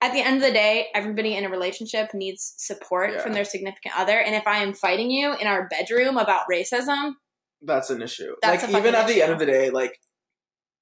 [0.07, 3.23] at the end of the day, everybody in a relationship needs support Yeah.
[3.23, 4.19] from their significant other.
[4.19, 7.15] And if I am fighting you in our bedroom about racism,
[7.63, 8.37] That's an issue.
[8.43, 9.99] That's like even at the end of the day, like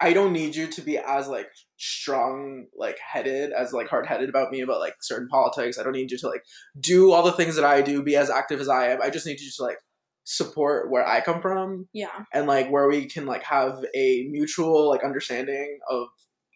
[0.00, 4.28] I don't need you to be as like strong, like headed, as like hard headed
[4.28, 5.78] about me about like certain politics.
[5.78, 6.44] I don't need you to like
[6.78, 9.00] do all the things that I do, be as active as I am.
[9.00, 9.78] I just need you to like
[10.24, 14.88] support where I come from yeah, and like where we can like have a mutual
[14.90, 16.08] like understanding of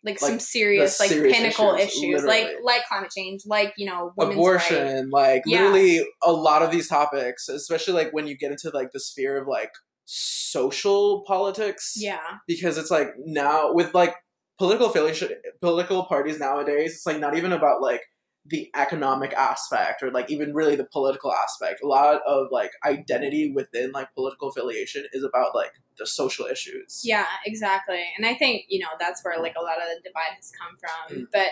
[0.05, 3.87] like, Like, some serious, like serious pinnacle issues, issues, like like climate change, like you
[3.87, 5.63] know, abortion, like Yeah.
[5.63, 9.37] literally a lot of these topics, especially like when you get into like the sphere
[9.37, 9.73] of like
[10.05, 11.95] social politics.
[11.97, 14.15] Yeah, because it's like now with like
[14.59, 15.31] political affiliation
[15.61, 18.01] political parties nowadays it's like not even about like
[18.49, 23.53] the economic aspect or like even really the political aspect a lot of like identity
[23.53, 28.03] within like political affiliation is about like the social issues Yeah, exactly.
[28.17, 30.77] And I think, you know, that's where like a lot of the divide has come
[30.79, 31.19] from.
[31.23, 31.27] Mm.
[31.33, 31.49] But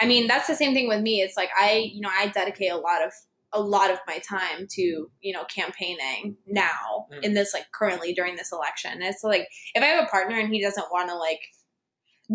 [0.00, 1.20] I mean, that's the same thing with me.
[1.20, 3.12] It's like I, you know, I dedicate a lot of
[3.52, 7.22] a lot of my time to, you know, campaigning now Mm.
[7.22, 8.92] in this like currently during this election.
[8.92, 11.40] And it's like if I have a partner and he doesn't want to like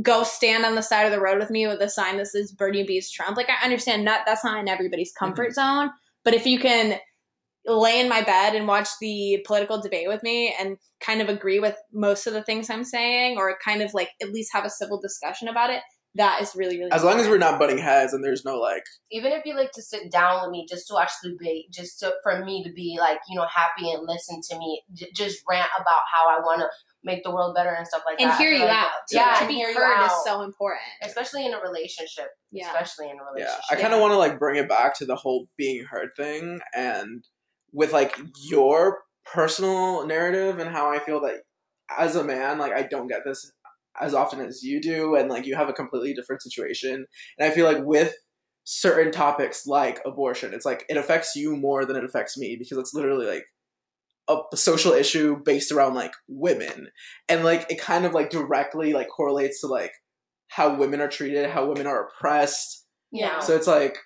[0.02, 2.52] go stand on the side of the road with me with a sign that says
[2.52, 5.26] Bernie beats Trump, like I understand that that's not in everybody's mm-hmm.
[5.26, 5.92] comfort zone.
[6.24, 7.00] But if you can
[7.66, 11.60] lay in my bed and watch the political debate with me and kind of agree
[11.60, 14.70] with most of the things I'm saying or kind of like at least have a
[14.70, 15.82] civil discussion about it,
[16.16, 18.84] that is really, really as long as we're not butting heads and there's no like
[19.12, 22.00] even if you like to sit down with me just to watch the debate, just
[22.00, 25.44] to, for me to be like, you know, happy and listen to me, j- just
[25.48, 26.70] rant about how I want to
[27.08, 28.40] make the world better and stuff like and that.
[28.40, 28.92] And hear you like- out.
[29.10, 30.82] Yeah, to be hear heard is so important.
[31.02, 32.28] especially in a relationship.
[32.52, 32.68] Yeah.
[32.68, 33.40] Especially in a relationship.
[33.40, 33.78] yeah relationship.
[33.80, 36.60] i kind of want to like bring it back to the whole being heard thing
[36.76, 37.24] and
[37.74, 38.16] with like
[38.50, 41.42] your personal narrative and how i feel that
[41.98, 43.52] as a man like i don't get this
[44.00, 47.06] as often as you do and like you have a completely different situation
[47.38, 48.14] and i feel like with
[48.64, 52.78] certain topics like abortion it's like it affects you more than it affects me because
[52.78, 53.44] it's literally like
[54.30, 56.90] a social issue based around like women
[57.30, 59.94] and like it kind of like directly like correlates to like
[60.50, 63.40] how women are treated how women are oppressed Yeah.
[63.40, 63.98] so it's like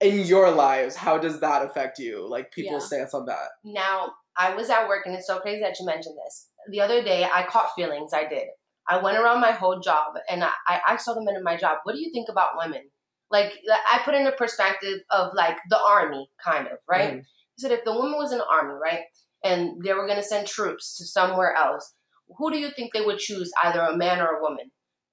[0.00, 2.98] in your lives how does that affect you like people's Yeah.
[2.98, 6.16] stance on that Now, I was at work, and it's so crazy that you mentioned
[6.24, 6.48] this.
[6.70, 8.12] The other day, I caught feelings.
[8.14, 8.46] I did.
[8.88, 11.56] I went around my whole job, and I, I asked all the men in my
[11.56, 12.84] job, "What do you think about women?"
[13.30, 13.52] Like,
[13.92, 17.14] I put in a perspective of like the army, kind of, right?
[17.14, 17.18] Mm.
[17.20, 19.00] I said, if the woman was in the army, right,
[19.44, 21.94] and they were going to send troops to somewhere else,
[22.38, 24.70] who do you think they would choose, either a man or a woman?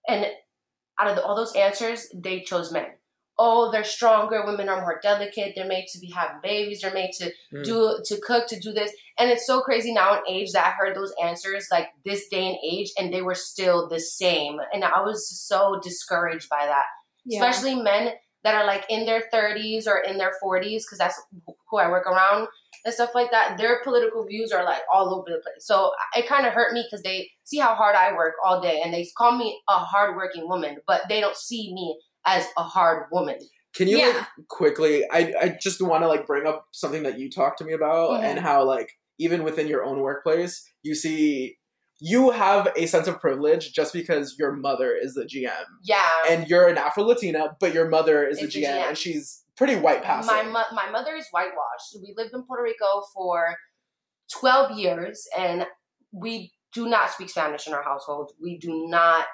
[0.08, 0.26] And
[1.00, 2.88] out of the, all those answers, they chose men.
[3.40, 4.44] Oh, they're stronger.
[4.46, 5.54] Women are more delicate.
[5.56, 6.82] They're made to be having babies.
[6.82, 7.64] They're made to Mm.
[7.64, 8.92] do to cook to do this.
[9.20, 12.48] And it's so crazy now in age that I heard those answers like this day
[12.48, 14.58] and age, and they were still the same.
[14.74, 16.86] And I was so discouraged by that
[17.26, 17.44] Yeah.
[17.46, 18.14] especially men
[18.44, 21.22] that are like in their 30s or in their 40s because that's
[21.70, 22.48] who I work around
[22.86, 23.58] and stuff like that.
[23.58, 25.66] Their political views are like all over the place.
[25.66, 28.82] So it kind of hurt me because they see how hard I work all day
[28.84, 33.06] and they call me a hardworking woman, but they don't see me as a hard
[33.12, 33.38] woman.
[33.76, 34.08] Can you Yeah.
[34.38, 35.06] like quickly?
[35.12, 38.12] I I just want to like bring up something that you talked to me about
[38.22, 38.24] Mhm.
[38.24, 41.58] and how like even within your own workplace, you see
[42.00, 46.08] you have a sense of privilege just because your mother is the GM Yeah.
[46.30, 48.88] and you're an Afro Latina, but your mother is the Is the GM, GM.
[48.90, 50.34] and she's pretty white passing.
[50.34, 51.98] My mo- my mother is whitewashed.
[52.02, 53.56] We lived in Puerto Rico for
[54.32, 55.66] twelve years, and
[56.12, 58.32] we do not speak Spanish in our household.
[58.42, 59.26] We do not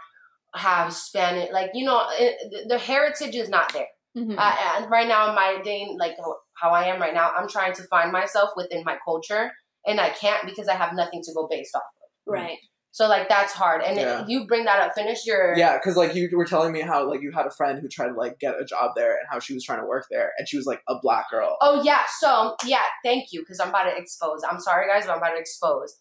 [0.56, 3.88] have Spanish, like you know, it, the- the heritage is not there.
[4.16, 4.38] Mhm.
[4.38, 7.48] Uh, and right now, in my day, like how- how I am right now, I'm
[7.48, 9.52] trying to find myself within my culture,
[9.88, 12.10] and I can't because I have nothing to go based off of.
[12.34, 12.58] right.
[12.94, 13.82] So like that's hard.
[13.82, 14.24] And Yeah.
[14.28, 14.94] you bring that up.
[14.94, 17.80] Finish your yeah, because like you were telling me how like you had a friend
[17.82, 20.06] who tried to like get a job there and how she was trying to work
[20.12, 21.58] there, and she was like a black girl.
[21.60, 24.42] Oh yeah, so um, yeah, thank you because I'm about to expose.
[24.48, 25.98] I'm sorry guys, but I'm about to expose.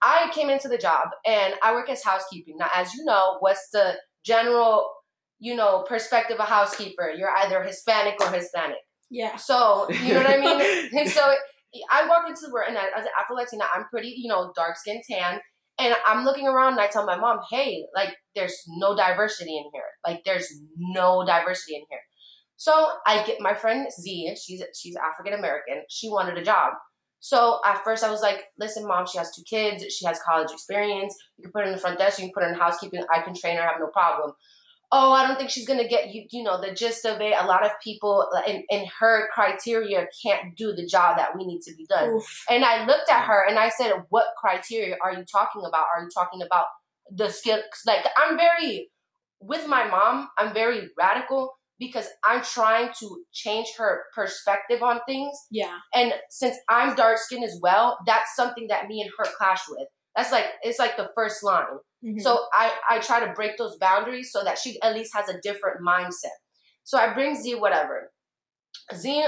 [0.00, 2.56] I came into the job and I work as housekeeping.
[2.56, 4.88] Now, as you know, what's the general,
[5.40, 7.10] you know, perspective of housekeeper?
[7.10, 8.76] You're either Hispanic or Hispanic.
[9.10, 9.34] Yeah.
[9.34, 11.08] So you know what I mean.
[11.08, 11.34] So
[11.90, 14.76] I walk into the work, and as an Afro Latina, I'm pretty, you know, dark
[14.76, 15.40] skin, tan,
[15.78, 19.70] and I'm looking around, and I tell my mom, "Hey, like, there's no diversity in
[19.72, 19.90] here.
[20.06, 22.00] Like, there's no diversity in here."
[22.56, 24.36] So I get my friend Z.
[24.42, 25.84] She's she's African American.
[25.88, 26.74] She wanted a job.
[27.20, 29.84] So at first I was like, "Listen, mom, she has two kids.
[29.94, 31.16] She has college experience.
[31.36, 32.18] You can put her in the front desk.
[32.18, 33.04] You can put her in housekeeping.
[33.14, 33.62] I can train her.
[33.62, 34.32] I have no problem."
[34.90, 36.26] Oh, I don't think she's gonna get you.
[36.30, 37.34] You know, the gist of it.
[37.38, 41.60] A lot of people in, in her criteria can't do the job that we need
[41.62, 42.10] to be done.
[42.10, 42.44] Oof.
[42.50, 45.86] And I looked at her and I said, "What criteria are you talking about?
[45.94, 46.66] Are you talking about
[47.10, 47.60] the skill?
[47.86, 48.90] Like, I'm very
[49.40, 50.28] with my mom.
[50.38, 55.36] I'm very radical because I'm trying to change her perspective on things.
[55.50, 55.76] Yeah.
[55.94, 59.86] And since I'm dark skinned as well, that's something that me and her clash with.
[60.18, 61.78] That's like it's like the first line.
[62.04, 62.20] Mhm.
[62.20, 65.40] So I, I try to break those boundaries so that she at least has a
[65.40, 66.38] different mindset.
[66.82, 68.10] So I bring Z whatever.
[68.94, 69.26] Z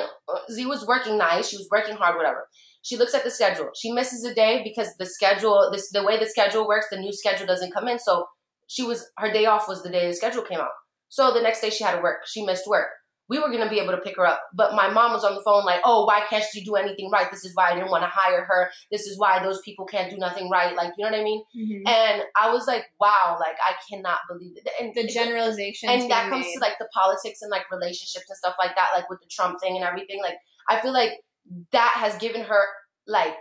[0.50, 1.48] Z was working nice.
[1.48, 2.48] She was working hard, whatever.
[2.82, 3.68] She looks at the schedule.
[3.80, 7.12] She misses a day because the schedule, this the way the schedule works, the new
[7.12, 8.00] schedule doesn't come in.
[8.00, 8.26] So
[8.66, 10.74] she was her day off was the day the schedule came out.
[11.08, 12.22] So the next day she had to work.
[12.26, 12.88] She missed work.
[13.30, 15.40] We were gonna be able to pick her up, but my mom was on the
[15.42, 17.30] phone like, "Oh, why can't she do anything right?
[17.30, 18.70] This is why I didn't want to hire her.
[18.90, 20.74] This is why those people can't do nothing right.
[20.74, 21.88] Like, you know what I mean?" Mhm.
[21.88, 24.68] And I was like, wow, like I cannot believe it.
[24.80, 28.56] And the generalization and that comes to like the politics and like relationships and stuff
[28.58, 30.20] like that, like with the Trump thing and everything.
[30.20, 30.38] Like
[30.68, 31.22] I feel like
[31.70, 32.64] that has given her
[33.06, 33.36] like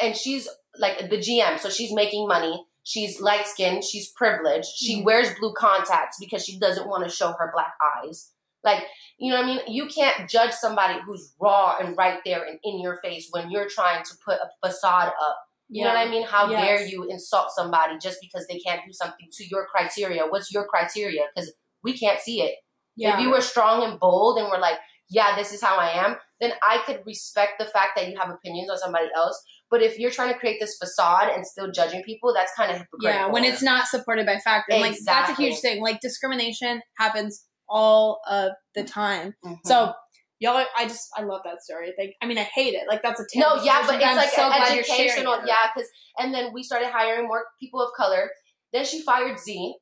[0.00, 2.66] and she's like the GM, so she's making money.
[2.82, 5.04] She's light skinned, she's privileged, she Mhm.
[5.04, 8.32] wears blue contacts because she doesn't want to show her black eyes.
[8.62, 8.84] Like,
[9.18, 9.60] you know what I mean?
[9.68, 13.68] You can't judge somebody who's raw and right there and in your face when you're
[13.68, 15.36] trying to put a facade up
[15.70, 16.24] you know what I mean?
[16.24, 16.64] How Yes.
[16.64, 20.26] dare you insult somebody just because they can't do something to your criteria?
[20.26, 21.26] What's your criteria?
[21.32, 21.52] Because
[21.84, 22.56] we can't see it.
[22.96, 23.14] Yeah.
[23.14, 26.16] If you were strong and bold and were like, yeah, this is how I am,
[26.40, 29.40] then I could respect the fact that you have opinions on somebody else.
[29.70, 32.78] But if you're trying to create this facade and still judging people, that's kind of
[32.78, 33.08] hypocritical.
[33.08, 35.80] yeah, when it's not supported by fact, and like that's a huge thing.
[35.80, 39.34] Like discrimination happens all of the time.
[39.44, 39.58] Mhm.
[39.64, 39.94] So
[40.40, 41.92] y'all, I just I love that story.
[41.98, 42.88] Like, I mean, I hate it.
[42.88, 45.68] Like that's a no, yeah, but it's I'm like so an glad you're educational, yeah.
[45.74, 48.30] Because and then we started hiring more people of color.
[48.72, 49.74] Then she fired Z,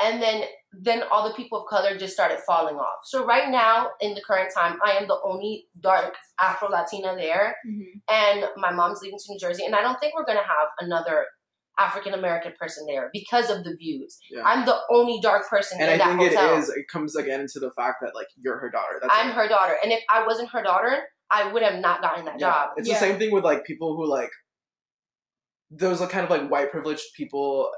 [0.00, 0.44] and then
[0.78, 2.98] then all the people of color just started falling off.
[3.04, 7.56] So right now, in the current time, I am the only dark Afro Latina there,
[7.66, 8.02] Mhm.
[8.10, 11.26] and my mom's leaving to New Jersey, and I don't think we're gonna have another
[11.78, 14.18] African American person there because of the views.
[14.30, 14.42] Yeah.
[14.44, 16.54] I'm the only dark person and in I that think hotel.
[16.56, 16.68] it is.
[16.70, 18.98] It comes again into the fact that like you're her daughter.
[19.00, 19.34] That's I'm it.
[19.34, 20.96] her daughter, and if I wasn't her daughter,
[21.30, 22.46] I would have not gotten that Yeah.
[22.50, 22.70] job.
[22.76, 22.94] It's Yeah.
[22.94, 24.30] the same thing with like people who like
[25.70, 27.70] those like kind of like white privileged people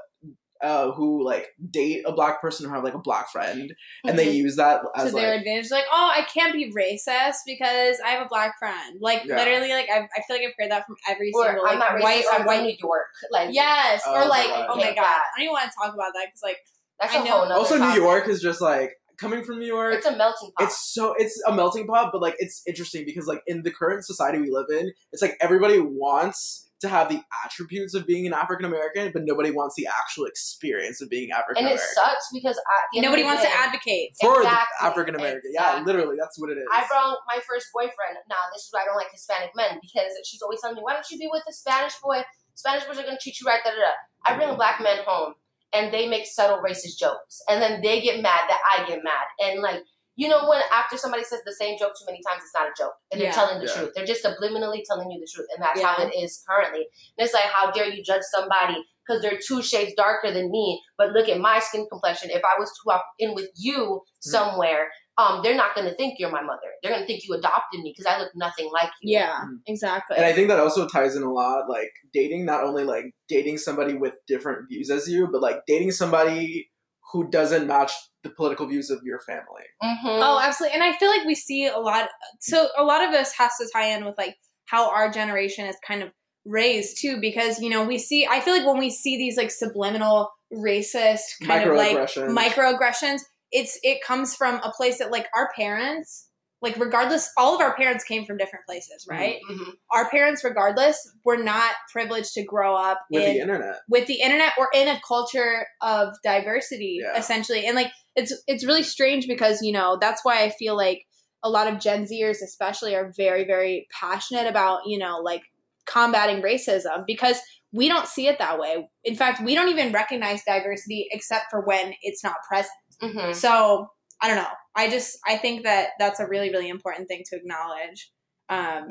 [0.61, 3.73] uh, who like date a black person or have like a black friend,
[4.05, 4.35] and they Mhm.
[4.35, 5.71] use that to as their like advantage.
[5.71, 8.97] Like, oh, I can't be racist because I have a black friend.
[8.99, 9.37] Like, Yeah.
[9.37, 11.91] literally, like I, I feel like I've heard that from every or single I'm like
[11.93, 12.63] not white or I'm white.
[12.63, 13.07] New York.
[13.31, 14.67] Like Yes, Oh or like, God.
[14.69, 15.05] oh my Like god.
[15.05, 16.57] I don't even want to talk about that because like
[16.99, 17.31] that's I a know.
[17.31, 17.93] whole nother also New.
[18.01, 19.95] York is just like coming from New York.
[19.95, 20.67] It's a melting pot.
[20.67, 24.05] it's so it's a melting pot, but like it's interesting because like in the current
[24.05, 28.33] society we live in, it's like everybody wants to have the attributes of being an
[28.33, 31.79] African American, but nobody wants the actual experience of being African American.
[31.79, 34.15] and it sucks because at nobody of the wants to advocate.
[34.21, 36.65] For Exactly, African American, yeah, literally, that's what it is.
[36.71, 38.17] I brought my first boyfriend.
[38.29, 40.93] Now this is why I don't like Hispanic men because she's always telling me, "Why
[40.93, 42.23] don't you be with a Spanish boy?
[42.55, 43.91] Spanish boys are gonna treat you right." Da da da.
[44.25, 45.33] I bring a black man home,
[45.73, 49.27] and they make subtle racist jokes, and then they get mad that I get mad,
[49.43, 49.83] and like
[50.19, 52.73] you know when after somebody says the same joke too many times, it's not a
[52.77, 53.39] joke, and they're Yeah.
[53.41, 53.73] telling the Yeah.
[53.75, 53.91] truth.
[53.95, 56.83] They're just subliminally telling you the truth, and that's how it is currently.
[57.17, 58.77] And it's like, how dare you judge somebody
[59.07, 60.83] because they're two shades darker than me?
[60.97, 62.31] But look at my skin complexion.
[62.31, 66.31] If I was to walk in with you somewhere, um, they're not gonna think you're
[66.31, 66.69] my mother.
[66.83, 69.19] They're gonna think you adopted me because I look nothing like you.
[69.19, 69.59] Yeah, Mhm.
[69.67, 70.17] exactly.
[70.17, 73.57] And I think that also ties in a lot, like dating, not only like dating
[73.57, 76.71] somebody with different views as you, but like dating somebody
[77.11, 77.91] who doesn't match
[78.23, 79.63] the political views of your family.
[79.81, 80.07] Mm-hmm.
[80.07, 80.75] Oh, absolutely.
[80.75, 82.09] And I feel like we see a lot.
[82.41, 85.75] So a lot of this has to tie in with like how our generation is
[85.85, 86.09] kind of
[86.45, 88.27] raised too, because you know we see.
[88.29, 92.37] I feel like when we see these like subliminal racist kind of like Microaggressions.
[92.37, 93.19] microaggressions,
[93.51, 96.28] it's it comes from a place that like our parents.
[96.61, 99.39] Like regardless, all of our parents came from different places, right?
[99.49, 99.73] Mhm.
[99.91, 103.75] Our parents, regardless, were not privileged to grow up with in the internet.
[103.87, 107.17] with the internet or in a culture of diversity Yeah.
[107.17, 111.05] essentially and like it's it's really strange because you know that's why i feel like
[111.43, 115.43] a lot of gen zers especially are very very passionate about you know like
[115.85, 117.39] combating racism because
[117.71, 121.61] we don't see it that way in fact we don't even recognize diversity except for
[121.65, 123.33] when it's not present Mhm.
[123.33, 123.87] so
[124.21, 124.47] i don't know.
[124.75, 128.11] I just i think that that's a really really important thing to acknowledge.
[128.49, 128.89] Um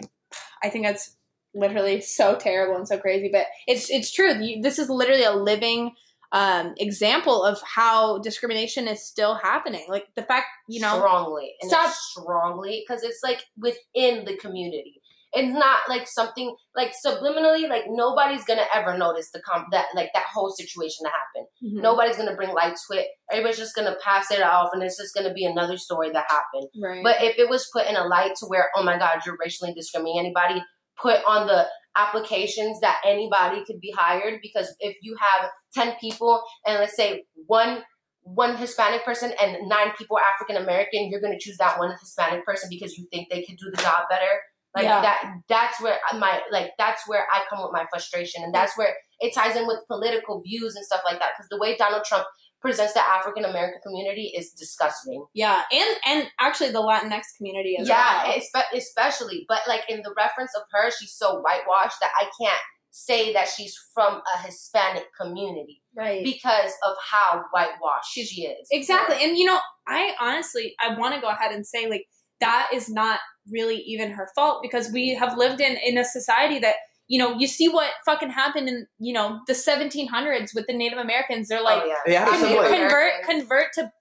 [0.63, 1.17] i think that's
[1.55, 4.35] literally so terrible and so crazy but it's it's true.
[4.41, 5.93] You- this is literally a living
[6.33, 9.87] um example of how discrimination is still happening.
[9.89, 11.55] Like the fact you know strongly.
[11.63, 15.01] And Stop- strongly because it's like within the community
[15.33, 20.09] it's not like something like subliminally like nobody's gonna ever notice the com that like
[20.15, 21.83] that whole situation that happened Mhm.
[21.83, 25.15] nobody's gonna bring light to it everybody's just gonna pass it off and it's just
[25.15, 28.35] gonna be another story that happened right but if it was put in a light
[28.37, 30.63] to where oh my god you're racially discriminating anybody
[31.01, 36.43] put on the applications that anybody could be hired because if you have 10 people
[36.67, 37.83] and let's say one
[38.23, 42.69] one Hispanic person and nine people African American, you're gonna choose that one Hispanic person
[42.71, 44.43] because you think they could do the job better.
[44.77, 45.01] Like Yeah.
[45.03, 48.95] that that's where my like that's where I come with my frustration and that's where
[49.21, 51.31] it ties in with political views and stuff like that.
[51.37, 52.27] Because the way Donald Trump
[52.61, 55.25] presents the African American community is disgusting.
[55.33, 59.45] yeah and and actually the latinx community as yeah, well espe- especially.
[59.49, 63.49] But like in the reference of her, she's so whitewashed that I can't say that
[63.49, 68.67] she's from a Hispanic community right because of how whitewashed She's- she is.
[68.73, 69.17] Exactly.
[69.23, 72.05] And you know, I honestly I want to go ahead and say like
[72.41, 73.21] that is not
[73.51, 76.77] really even her fault because we have lived in in a society that
[77.11, 80.99] you know, you see what fucking happened in, you know, the 1700s with the Native
[80.99, 81.49] Americans.
[81.49, 81.95] They're like oh, yeah.
[82.07, 83.41] They had to I'm con- Native assimilate, convert American.
[83.41, 83.93] convert to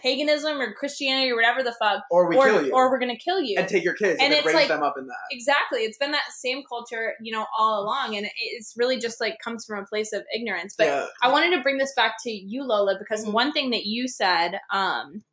[0.00, 3.14] paganism or Christianity or whatever the fuck or we or kill you, or we're going
[3.14, 3.56] to kill you.
[3.58, 5.16] and take your kids And and, it's raise like- them up in that.
[5.30, 5.80] Exactly.
[5.80, 8.16] It's been that same culture, you know, all along.
[8.16, 10.74] And it's really just like comes from a place of ignorance.
[10.76, 13.32] But yeah, I wanted to bring this back to you, Lola, because Mhm.
[13.32, 15.24] one thing that you said um,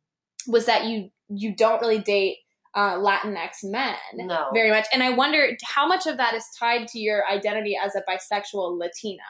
[0.46, 2.36] was that you you don't really date
[2.74, 4.48] uh, Latinx men No.
[4.52, 7.94] very much, and I wonder how much of that is tied to your identity as
[7.94, 9.22] a bisexual Latina.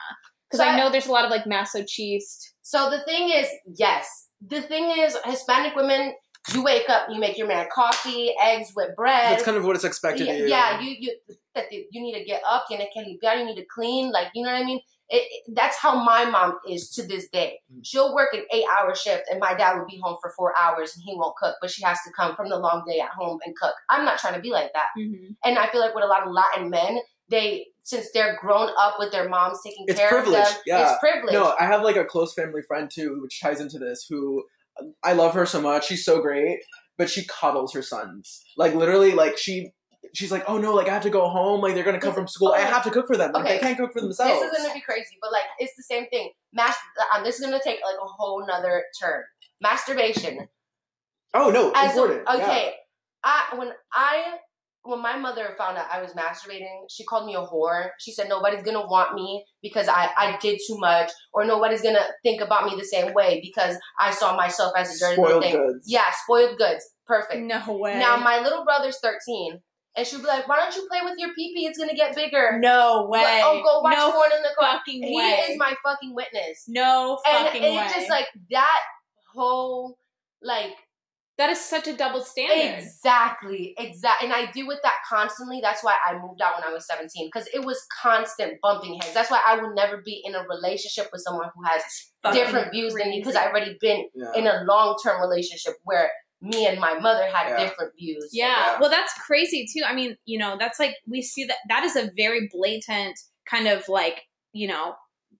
[0.50, 2.50] Because So I I- know there's a lot of like masochist.
[2.62, 4.28] So the thing is, yes.
[4.46, 6.14] The thing is, Hispanic women,
[6.52, 9.32] you wake up, you make your man coffee, eggs with bread.
[9.32, 10.46] that's kind of what it's expected yeah, of you.
[10.46, 11.16] yeah, you you
[11.70, 14.28] you you need to get up, you need to limpiar, you need to clean, like
[14.34, 14.80] you know what I mean.
[15.08, 17.60] It, it- that's how my mom is to this day.
[17.72, 17.80] Mm.
[17.82, 21.02] She'll work an eight-hour shift, and my dad will be home for four hours, and
[21.04, 23.54] he won't cook, but she has to come from the long day at home and
[23.56, 23.74] cook.
[23.90, 24.86] I'm not trying to be like that,
[25.44, 28.94] and I feel like with a lot of Latin men, they since they're grown up
[28.98, 30.66] with their moms taking It's care privilege, of them, it's privilege.
[30.66, 30.90] yeah.
[30.92, 31.32] it's privilege.
[31.34, 34.06] No, I have like a close family friend too, which ties into this.
[34.08, 34.42] Who
[35.02, 35.86] I love her so much.
[35.86, 36.58] She's so great,
[36.98, 38.42] but she coddles her sons.
[38.56, 39.70] Like literally, like she.
[40.14, 41.60] She's like, oh no, like I have to go home.
[41.60, 42.52] Like they're gonna come from school.
[42.52, 43.32] I have to cook for them.
[43.32, 43.54] Like Okay.
[43.54, 44.40] they can't cook for themselves.
[44.40, 46.30] This is gonna be crazy, but like it's the same thing.
[46.52, 46.76] Mas-
[47.14, 49.22] um, this is gonna take like a whole nother turn.
[49.60, 50.48] Masturbation.
[51.34, 52.28] oh no, As a- important.
[52.28, 52.74] okay,
[53.24, 54.34] I when I
[54.86, 57.88] when my mother found out I was masturbating, she called me a whore.
[57.98, 62.06] She said nobody's gonna want me because I I did too much, or nobody's gonna
[62.22, 65.08] think about me the same way because I saw myself as a Yeah.
[65.10, 65.56] dirty little Spoiled thing.
[65.56, 65.84] goods.
[65.90, 66.84] Yeah, spoiled goods.
[67.06, 67.40] Perfect.
[67.42, 67.98] No way.
[67.98, 69.60] Now my little brother's thirteen,
[69.96, 71.66] and she'll be like, "Why don't you play with your pee pee?
[71.66, 73.22] It's gonna get bigger." no way.
[73.22, 74.74] Like, oh, go watch no porn in the car.
[74.78, 75.44] fucking He way.
[75.50, 76.64] is my fucking witness.
[76.68, 77.68] no fucking way.
[77.68, 78.80] And fucking it's just like that
[79.32, 79.98] whole
[80.42, 80.76] like
[81.36, 82.78] that is such a double standard.
[82.78, 84.28] exactly Exactly.
[84.28, 85.60] and I deal with that constantly.
[85.60, 89.12] That's why I moved out when I was 17 because it was constant bumping heads.
[89.14, 91.82] That's why I would never be in a relationship with someone who has
[92.32, 93.34] different views than me because.
[93.34, 94.30] I've already been Yeah.
[94.36, 96.08] in a long term relationship where
[96.44, 97.66] me and my mother had Yeah.
[97.66, 98.28] different views.
[98.32, 98.46] Yeah.
[98.48, 98.80] Yeah.
[98.80, 99.82] Well, that's crazy too.
[99.84, 103.18] I mean, you know, that's like we see that that is a very blatant
[103.50, 104.22] kind of like,
[104.52, 104.94] you know,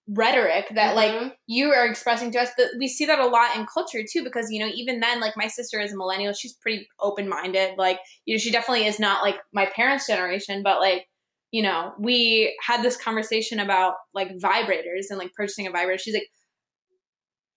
[0.09, 1.35] rhetoric that like Mhm.
[1.47, 4.51] you are expressing to us but we see that a lot in culture too because
[4.51, 8.35] you know even then like my sister is a millennial she's pretty open-minded like you
[8.35, 11.07] know she definitely is not like my parents generation but like
[11.53, 16.13] you know we had this conversation about like vibrators and like purchasing a vibrator she's
[16.13, 16.29] like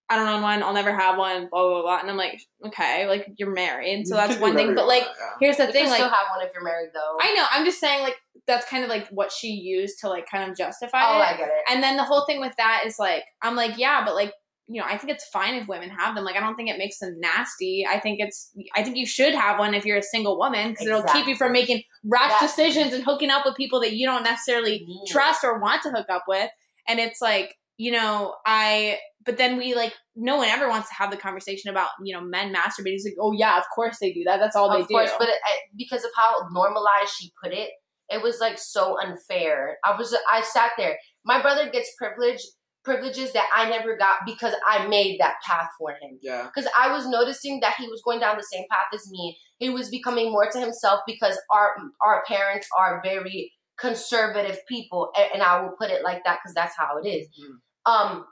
[0.09, 0.63] I don't own one.
[0.63, 1.47] I'll never have one.
[1.51, 1.99] Blah blah blah.
[1.99, 4.73] And I'm like, okay, like you're married, so You that's one thing.
[4.75, 5.29] But like, want, yeah.
[5.41, 7.17] here's the You thing, can like, still have one if you're married, though.
[7.19, 7.45] I know.
[7.51, 10.57] I'm just saying, like, that's kind of like what she used to like kind of
[10.57, 11.17] justify it.
[11.17, 11.25] oh, it.
[11.25, 11.53] I get it.
[11.69, 14.31] And then the whole thing with that is like, I'm like, yeah, but like,
[14.69, 16.23] you know, I think it's fine if women have them.
[16.25, 17.85] Like, I don't think it makes them nasty.
[17.89, 20.87] I think it's, I think you should have one if you're a single woman because
[20.87, 22.47] it'll keep you from making rash Yeah.
[22.47, 25.07] decisions and hooking up with people that you don't necessarily Mm.
[25.07, 26.49] trust or want to hook up with.
[26.87, 28.97] And it's like, you know, I,
[29.27, 32.21] but then we like, no one ever wants to have the conversation about, you know,
[32.21, 32.95] men masturbating.
[32.95, 34.39] It's like, oh yeah, of course they do that.
[34.39, 35.17] That's all they of course, do.
[35.19, 37.69] but it, it- because of how normalized she put it,
[38.09, 39.77] it was like so unfair.
[39.85, 40.97] I was, I sat there.
[41.25, 42.39] My brother gets privilege,
[42.85, 46.17] privileges that I never got because I made that path for him.
[46.21, 46.47] Yeah.
[46.47, 49.37] Because I was noticing that he was going down the same path as me.
[49.57, 55.27] He was becoming more to himself because our our parents are very conservative people, and,
[55.35, 57.27] and I will put it like that because that's how it is.
[57.27, 57.91] Mhm.
[57.91, 58.25] Um,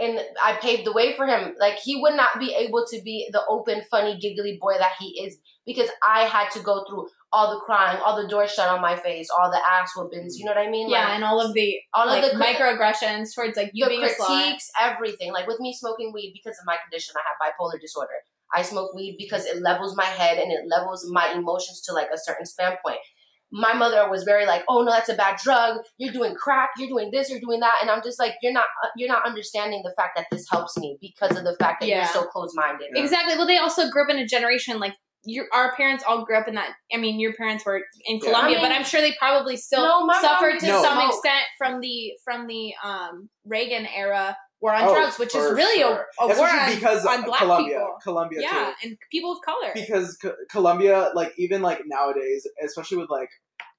[0.00, 1.54] and I paved the way for him.
[1.58, 5.20] Like he would not be able to be the open, funny, giggly boy that he
[5.22, 8.80] is because I had to go through all the crying, all the doors shut on
[8.80, 10.38] my face, all the ass whoopings.
[10.38, 10.88] You know what I mean?
[10.88, 14.00] yeah, Like, and all of the all like of the microaggressions towards like you being
[14.00, 15.32] critiques, everything.
[15.32, 18.14] Like with me smoking weed because of my condition, I have bipolar disorder.
[18.54, 22.08] I smoke weed because it levels my head and it levels my emotions to like
[22.12, 22.98] a certain span point.
[23.50, 25.78] My mother was very like, "Oh no, that's a bad drug.
[25.96, 26.70] You're doing crack.
[26.78, 27.30] You're doing this.
[27.30, 28.66] You're doing that." And I'm just like, "You're not.
[28.84, 31.86] uh, You're not understanding the fact that this helps me because of the fact that
[31.88, 31.96] Yeah.
[31.98, 33.36] you're so close minded." Exactly.
[33.36, 34.94] Well, they also grew up in a generation like
[35.24, 36.70] your our parents all grew up in that.
[36.92, 38.24] I mean, your parents were in Yeah.
[38.24, 40.82] Colombia, I but I'm sure they probably still No, my mom suffered to No.
[40.82, 41.14] some smoked.
[41.14, 45.80] extent from the from the um, Reagan era war on Oh, drugs, which is really
[45.80, 46.06] sure.
[46.20, 47.98] a, a war on, because on of black Colombia, people.
[48.02, 48.88] Colombia yeah, too.
[48.88, 49.70] and people of color.
[49.74, 53.30] because Co- Colombia, like even like nowadays, especially with like,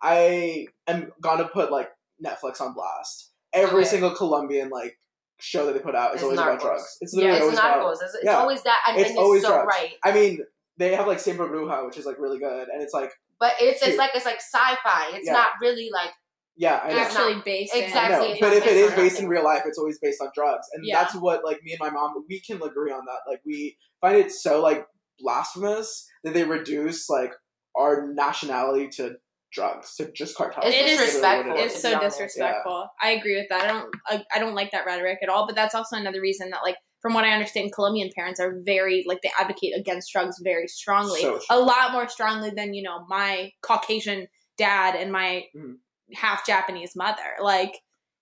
[0.02, 1.90] I am gonna put like
[2.24, 3.32] Netflix on blast.
[3.52, 3.90] Every Okay.
[3.90, 4.98] single Colombian like
[5.40, 6.98] show that they put out is It's always about drugs.
[7.02, 7.92] It's Yeah, literally It's always not about.
[7.94, 8.38] It's, it's yeah.
[8.38, 9.68] always that, and, It's and always so drugs.
[9.68, 9.94] right.
[10.04, 10.40] I mean,
[10.78, 13.82] they have like Siempre Bruja, which is like really good, and it's like But it's
[13.82, 15.12] it's like it's like sci-fi.
[15.14, 15.34] It's Yeah.
[15.34, 16.12] not really like
[16.60, 16.98] yeah, I know.
[17.02, 18.34] It's actually not- based I exactly.
[18.34, 20.22] know, but if it is based is on based in real life, it's always based
[20.22, 21.02] on drugs, and Yeah.
[21.02, 23.22] that's what like me and my mom we can agree on that.
[23.32, 24.86] Like we find it so like
[25.20, 27.32] blasphemous that they reduce like
[27.76, 29.16] our nationality to
[29.52, 30.66] drugs to just cartels.
[30.68, 31.56] It's It is disrespectful.
[31.58, 32.18] It's to so be honest.
[32.18, 32.88] disrespectful.
[33.02, 33.64] I agree with that.
[33.64, 33.90] I don't.
[34.08, 35.46] I, I don't like that rhetoric at all.
[35.48, 39.04] But that's also another reason that, like, from what I understand, Colombian parents are very
[39.08, 43.06] like they advocate against drugs very strongly, So a lot more strongly than you know
[43.08, 45.78] my Caucasian dad and my Mhm.
[46.14, 47.36] Half Japanese mother.
[47.42, 47.76] Like,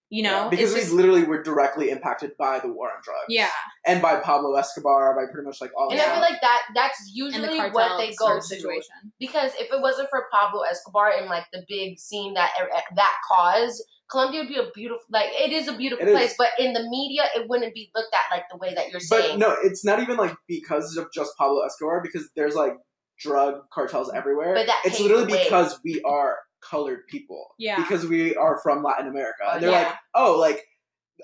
[0.09, 3.01] you know, Yeah, because it's we just- literally were directly impacted by the war on
[3.03, 3.25] drugs.
[3.27, 3.49] yeah,
[3.85, 5.89] and by Pablo Escobar, by pretty much like all.
[5.89, 7.11] And of I feel like that that's and the
[7.51, 8.47] usually what they go sort of to.
[8.47, 8.93] situation.
[9.19, 13.13] Because if it wasn't for Pablo Escobar and like the big scene that eh, that
[13.27, 16.15] caused, Colombia would be a beautiful like it is a beautiful It is.
[16.15, 19.01] place, but in the media it wouldn't be looked at like the way that you're
[19.09, 19.39] but saying.
[19.39, 22.77] no, it's not even like because of just Pablo Escobar, because there's like
[23.19, 24.53] drug cartels everywhere.
[24.55, 26.37] But that it's literally the because we are
[26.69, 27.47] colored people.
[27.57, 27.77] Yeah.
[27.81, 29.83] because we are from Latin America, and they're yeah.
[29.87, 30.63] like, oh, like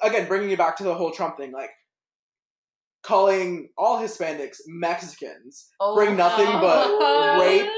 [0.02, 1.72] again, bringing it back to the whole Trump thing, like
[3.04, 6.62] calling all Hispanics Mexicans Oh, bring nothing oh.
[6.62, 7.39] but Oh.
[7.41, 7.70] rape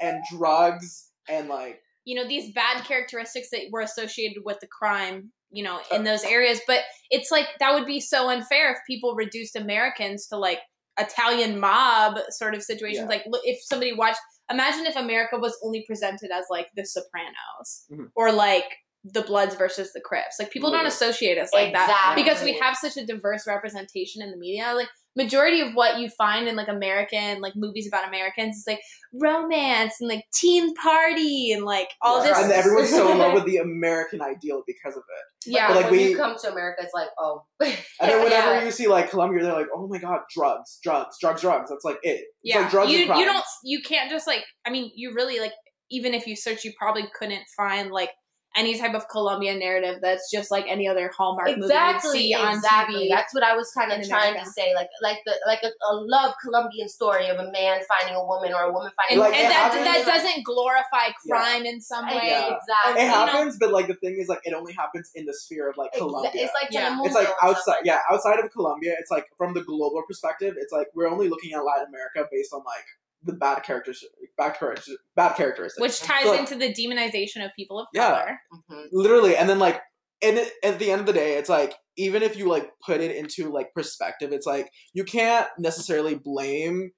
[0.00, 5.30] and drugs and like you know these bad characteristics that were associated with the crime
[5.52, 8.78] you know uh, in those areas but it's like that would be so unfair if
[8.88, 10.58] people reduced americans to like
[10.98, 13.08] italian mob sort of situations Yeah.
[13.08, 14.18] like if somebody watched
[14.50, 18.08] imagine if america was only presented as like the sopranos Mhm.
[18.14, 18.70] or like
[19.04, 22.76] the bloods versus the crips like people don't associate us like that because we have
[22.76, 26.68] such a diverse representation in the media like majority of what you find in like
[26.68, 28.80] american like movies about americans is like
[29.20, 33.34] romance and like teen party and like all yeah, this and everyone's so in love
[33.34, 35.50] with the American ideal because of it.
[35.52, 38.52] yeah But, like, when we- you come to America, it's like oh, And then whenever
[38.54, 38.64] Yeah.
[38.64, 41.98] you see like Colombia, they're like, "Oh my god, drugs, drugs, drugs, drugs." That's like
[42.02, 42.20] it.
[42.20, 45.38] It's yeah like drugs you, you don't you can't just like i mean you really
[45.40, 45.52] like
[45.90, 48.10] even if you search you probably couldn't find like
[48.54, 52.44] any type of colombian narrative that's just like any other hallmark exactly, movie you'd see
[52.44, 53.06] on exactly.
[53.06, 54.44] tv That's what I was kind of trying America.
[54.44, 58.14] to say, like like the like a, a love Colombian story of a man finding
[58.14, 59.40] a woman or a woman finding and, a Like, woman.
[59.40, 62.54] and it that, happens- that doesn't glorify crime in some way Yeah.
[62.56, 63.02] Exactly.
[63.02, 65.32] It you know- happens, but like the thing is, like it only happens in the
[65.34, 66.30] sphere of like Exa- Colombia.
[66.34, 66.98] It's like Yeah.
[67.02, 70.72] It's like outside, like yeah, outside of Colombia, it's like from the global perspective, it's
[70.72, 72.84] like we're only looking at Latin America based on like
[73.24, 74.04] the bad characters,
[74.36, 75.80] bad characters, bad characteristics.
[75.80, 78.10] which ties So, into the demonization of people of Yeah.
[78.10, 78.88] color Mhm.
[78.92, 79.80] literally, and then like
[80.24, 83.00] and it, at the end of the day, it's like even if you like put
[83.00, 86.92] it into like perspective, it's like you can't necessarily blame.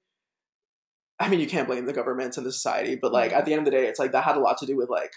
[1.19, 3.59] I mean, you can't blame the governments and the society, but like at the end
[3.59, 5.11] of the day, it's like that had a lot to do with like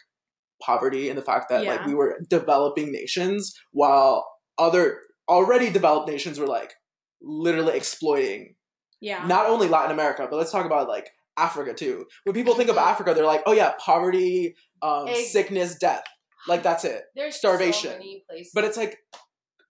[0.63, 4.27] poverty and the fact that like we were developing nations while
[4.59, 6.73] other already developed nations were like
[7.21, 8.55] literally exploiting
[9.01, 9.25] Yeah.
[9.27, 12.07] not only Latin America, but let's talk about like Africa too.
[12.25, 12.77] When people think of.
[12.77, 16.05] Africa, they're like, oh yeah, poverty, um, Ex- sickness, death.
[16.47, 17.03] Like that's it.
[17.15, 17.91] There's starvation.
[17.93, 18.51] So many places.
[18.55, 18.99] But it's like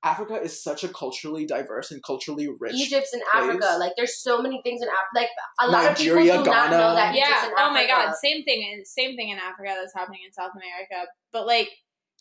[0.05, 2.75] Africa is such a culturally diverse and culturally rich.
[2.75, 3.45] Egypt's in place.
[3.51, 3.77] Africa.
[3.81, 5.13] Like there's so many things in Africa.
[5.17, 5.29] Like
[5.61, 6.79] a lot Nigeria, of people do not Ghana.
[6.79, 7.47] know that Egypt's yeah.
[7.49, 8.15] in Oh my god.
[8.23, 8.63] Same thing.
[8.73, 11.11] in Same thing in Africa that's happening in South America.
[11.33, 11.69] But like,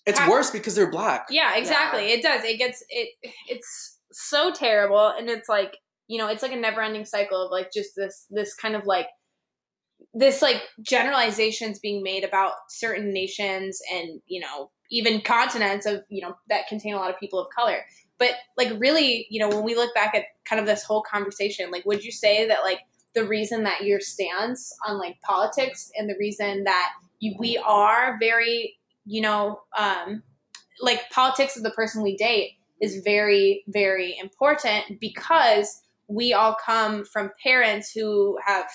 [0.08, 1.28] It's Ha- worse because they're black.
[1.30, 2.12] yeah, exactly.
[2.12, 2.44] It does.
[2.44, 3.10] It gets it.
[3.48, 5.78] It's so terrible, and it's like
[6.08, 9.08] you know, it's like a never-ending cycle of like just this this kind of like
[10.14, 16.22] this like generalizations being made about certain nations and you know even continents of you
[16.22, 17.86] know that contain a lot of people of color.
[18.18, 21.72] But like really you know when we look back at kind of this whole conversation
[21.72, 22.80] like would you say that like
[23.14, 28.18] the reason that your stance on like politics and the reason that you, we are
[28.20, 30.24] very you know um
[30.82, 32.52] like politics of the person we date
[32.82, 38.66] is very very important because we all come from parents who have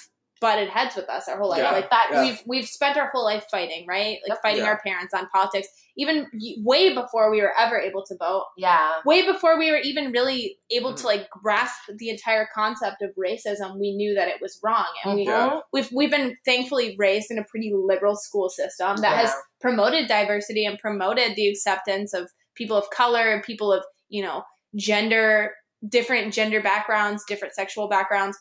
[0.40, 2.24] butted heads with us our whole life Yeah, like that yeah.
[2.24, 4.70] we've we've spent our whole life fighting right like fighting Yeah.
[4.70, 6.26] our parents on politics even
[6.64, 8.94] way before we were ever able to vote yeah.
[9.06, 10.96] way before we were even really able Mm.
[10.96, 15.14] to like grasp the entire concept of racism we knew that it was wrong and
[15.14, 15.60] we Yeah.
[15.72, 20.64] we've we've been thankfully raised in a pretty liberal school system that has promoted diversity
[20.66, 24.42] and promoted the acceptance of people of color and people of you know
[24.74, 25.52] gender
[25.88, 28.38] different gender backgrounds different sexual backgrounds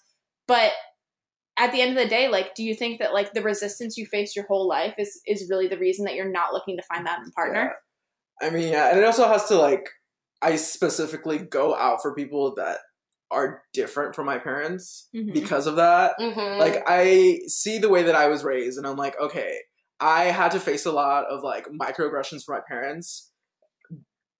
[0.47, 0.71] but
[1.57, 4.05] at the end of the day like do you think that like the resistance you
[4.05, 7.05] face your whole life is is really the reason that you're not looking to find
[7.05, 8.47] that in a partner Yeah.
[8.47, 9.87] I mean, yeah, and it also has to like
[10.41, 12.79] I specifically go out for people that
[13.29, 15.33] are different from my parents Mhm.
[15.33, 16.17] because of that.
[16.19, 16.59] Mm-hmm.
[16.59, 19.59] Like I see the way that I was raised and I'm like, okay,
[19.99, 23.30] I had to face a lot of like microaggressions from my parents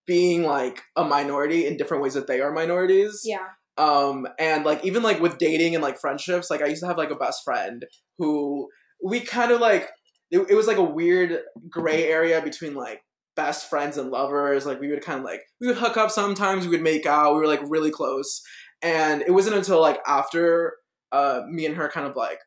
[0.08, 3.22] being like a minority in different ways that they are minorities.
[3.24, 3.47] yeah
[3.78, 6.97] Um and like even like with dating and like friendships, like I used to have
[6.97, 7.86] like a best friend
[8.18, 8.68] who
[9.04, 9.89] we kind of like
[10.32, 11.39] it, it was like a weird
[11.70, 13.02] gray area between like
[13.36, 14.66] best friends and lovers.
[14.66, 17.34] Like we would kind of like we would hook up sometimes, we would make out,
[17.34, 18.41] we were like really close.
[18.82, 20.76] And it wasn't until like after
[21.12, 22.39] uh me and her kind of like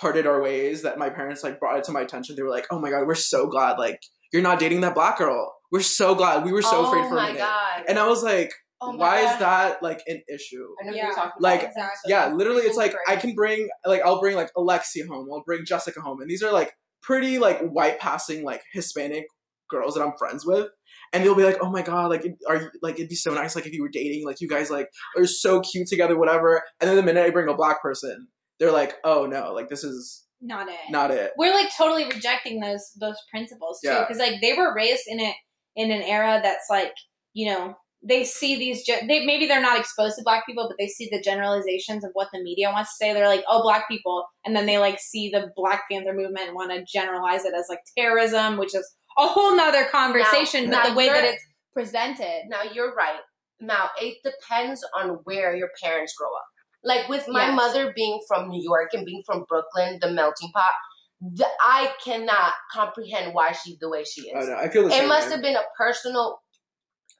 [0.00, 2.36] parted our ways that my parents like brought it to my attention.
[2.36, 4.00] They were like, "Oh my god, we're so glad like
[4.32, 5.55] you're not dating that black girl.
[5.72, 6.44] We're so glad.
[6.44, 7.84] We were so oh afraid for a minute." god.
[7.88, 9.32] And I was like, Oh "Why God.
[9.32, 11.06] is that like an issue?" I know Yeah.
[11.06, 11.70] you're talking Like, about.
[11.70, 12.10] exactly.
[12.10, 15.28] Yeah, literally, it's like I can bring like I'll bring like Alexi home.
[15.32, 19.24] I'll bring Jessica home, and these are like pretty like white passing like Hispanic
[19.70, 20.68] girls that I'm friends with,
[21.12, 23.56] and they'll be like, "Oh my god, like are you like it'd be so nice
[23.56, 26.88] like if you were dating like you guys like are so cute together, whatever." And
[26.88, 28.28] then the minute I bring a black person,
[28.60, 32.60] they're like, "Oh no, like this is not it not it." we're like totally rejecting
[32.60, 34.00] those those principles too Yeah.
[34.06, 35.34] because like they were raised in it
[35.76, 36.92] in an era that's like
[37.34, 40.86] you know they see these they maybe they're not exposed to black people but they
[40.86, 44.24] see the generalizations of what the media wants to say they're like oh black people
[44.44, 47.66] and then they like see the black panther movement and want to generalize it as
[47.68, 51.42] like terrorism which is a whole nother conversation Now- but now the way that it's
[51.72, 53.20] presented Now you're right.
[53.60, 56.44] Now it depends on where your parents grow up.
[56.84, 57.56] Like with my Yes.
[57.56, 60.72] mother being from New York and being from Brooklyn, the melting pot,
[61.20, 64.32] the, I cannot comprehend why she's the way she is.
[64.46, 64.56] don't know.
[64.56, 65.32] I feel the It same must way.
[65.32, 66.40] have been a personal.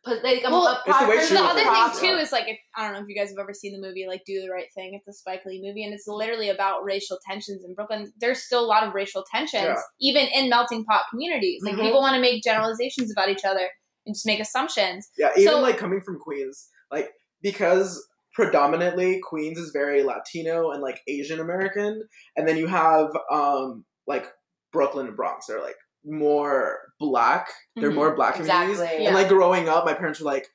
[0.05, 2.45] Like, Well, a It's the way personal she the was other thing too is like
[2.47, 4.51] if I don't know if you guys have ever seen the movie like Do the
[4.53, 4.95] Right Thing.
[4.95, 8.13] It's a Spike Lee movie, and it's literally about racial tensions in Brooklyn.
[8.21, 9.75] There's still a lot of racial tensions, Yeah.
[10.01, 11.63] even in melting pot communities.
[11.65, 11.83] Like Mhm.
[11.83, 13.69] people want to make generalizations about each other
[14.07, 15.09] and just make assumptions.
[15.19, 17.11] Yeah, even So- like coming from Queens, like
[17.43, 18.07] because
[18.37, 22.03] predominantly Queens is very Latino and like Asian American,
[22.37, 24.27] and then you have um like
[24.73, 25.75] Brooklyn and Bronx are like
[26.05, 27.49] more black.
[27.75, 27.95] They're Mhm.
[27.95, 28.71] more black communities.
[28.79, 29.03] Exactly.
[29.03, 29.09] Yeah.
[29.09, 30.47] And like growing up, my parents were like,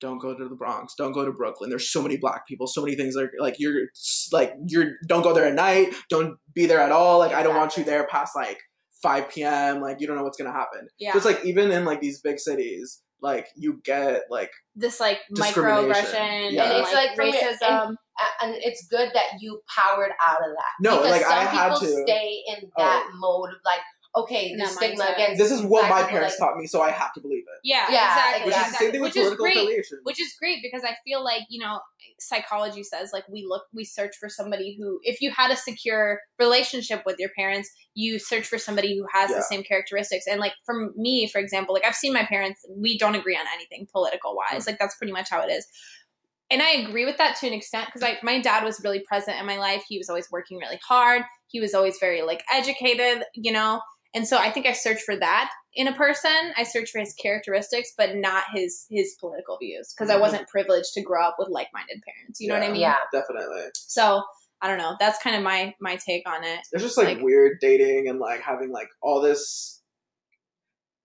[0.00, 0.94] "Don't go to the Bronx.
[0.96, 1.68] Don't go to Brooklyn.
[1.70, 2.66] There's so many black people.
[2.66, 3.14] So many things.
[3.14, 3.88] Like like you're
[4.32, 5.92] like you're don't go there at night.
[6.08, 7.18] Don't be there at all.
[7.18, 8.60] Like I don't want you there past like
[9.02, 9.80] 5 p.m.
[9.82, 10.88] Like you don't know what's gonna happen.
[10.98, 15.00] Yeah, So it's like even in like these big cities, like you get like this
[15.00, 16.64] like microaggression Yeah.
[16.64, 17.70] and And it's like, like racism.
[17.70, 20.72] Um, a- and it's good that you powered out of that.
[20.80, 22.02] No, because like, some I had people to.
[22.06, 22.70] stay in oh.
[22.76, 23.80] that mode of like,
[24.16, 27.12] okay, the stigma against This is what my parents like, taught me, so I have
[27.14, 27.60] to believe it.
[27.64, 28.46] Yeah, Yeah, exactly.
[28.46, 29.56] Which is the same thing with Which is political great.
[29.56, 29.98] affiliation.
[30.04, 31.80] Which is great because I feel like, you know,
[32.20, 36.20] psychology says like we look we search for somebody who if you had a secure
[36.38, 39.36] relationship with your parents, you search for somebody who has Yeah.
[39.38, 40.26] the same characteristics.
[40.30, 43.46] And like for me, for example, like I've seen my parents, we don't agree on
[43.54, 44.36] anything political Mm.
[44.52, 44.66] wise.
[44.66, 45.66] Like that's pretty much how it is.
[46.50, 49.40] And I agree with that to an extent because like my dad was really present
[49.40, 49.82] in my life.
[49.88, 51.22] He was always working really hard.
[51.48, 53.80] He was always very like educated, you know.
[54.14, 56.30] And so I think I search for that in a person.
[56.56, 60.20] I search for his characteristics, but not his his political views because I Mhm.
[60.20, 62.40] wasn't privileged to grow up with like minded parents.
[62.40, 62.80] You know what I mean?
[62.80, 62.96] Yeah.
[63.12, 63.70] Definitely.
[63.74, 64.22] So
[64.62, 64.96] I don't know.
[65.00, 66.60] That's kind of my my take on it.
[66.72, 69.73] It's just like, Like- weird dating and like having like all this.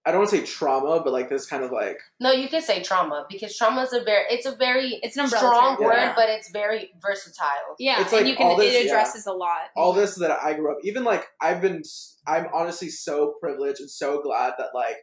[0.10, 2.62] I don't want to say trauma, but like this kind of like No, you can
[2.62, 5.86] say trauma because trauma is a very it's a very It's an umbrella strong term.
[5.86, 6.14] word, Yeah.
[6.16, 7.76] but it's very versatile.
[7.78, 8.92] Yeah, It's and like you can this, it yeah.
[8.92, 9.70] addresses a lot.
[9.76, 10.80] all this that I grew up.
[10.84, 11.84] Even like I've been,
[12.28, 14.98] I'm honestly so privileged and so glad that like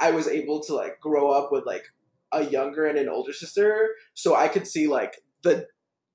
[0.00, 1.84] I was able to like grow up with like
[2.32, 5.66] a younger and an older sister, so I could see like the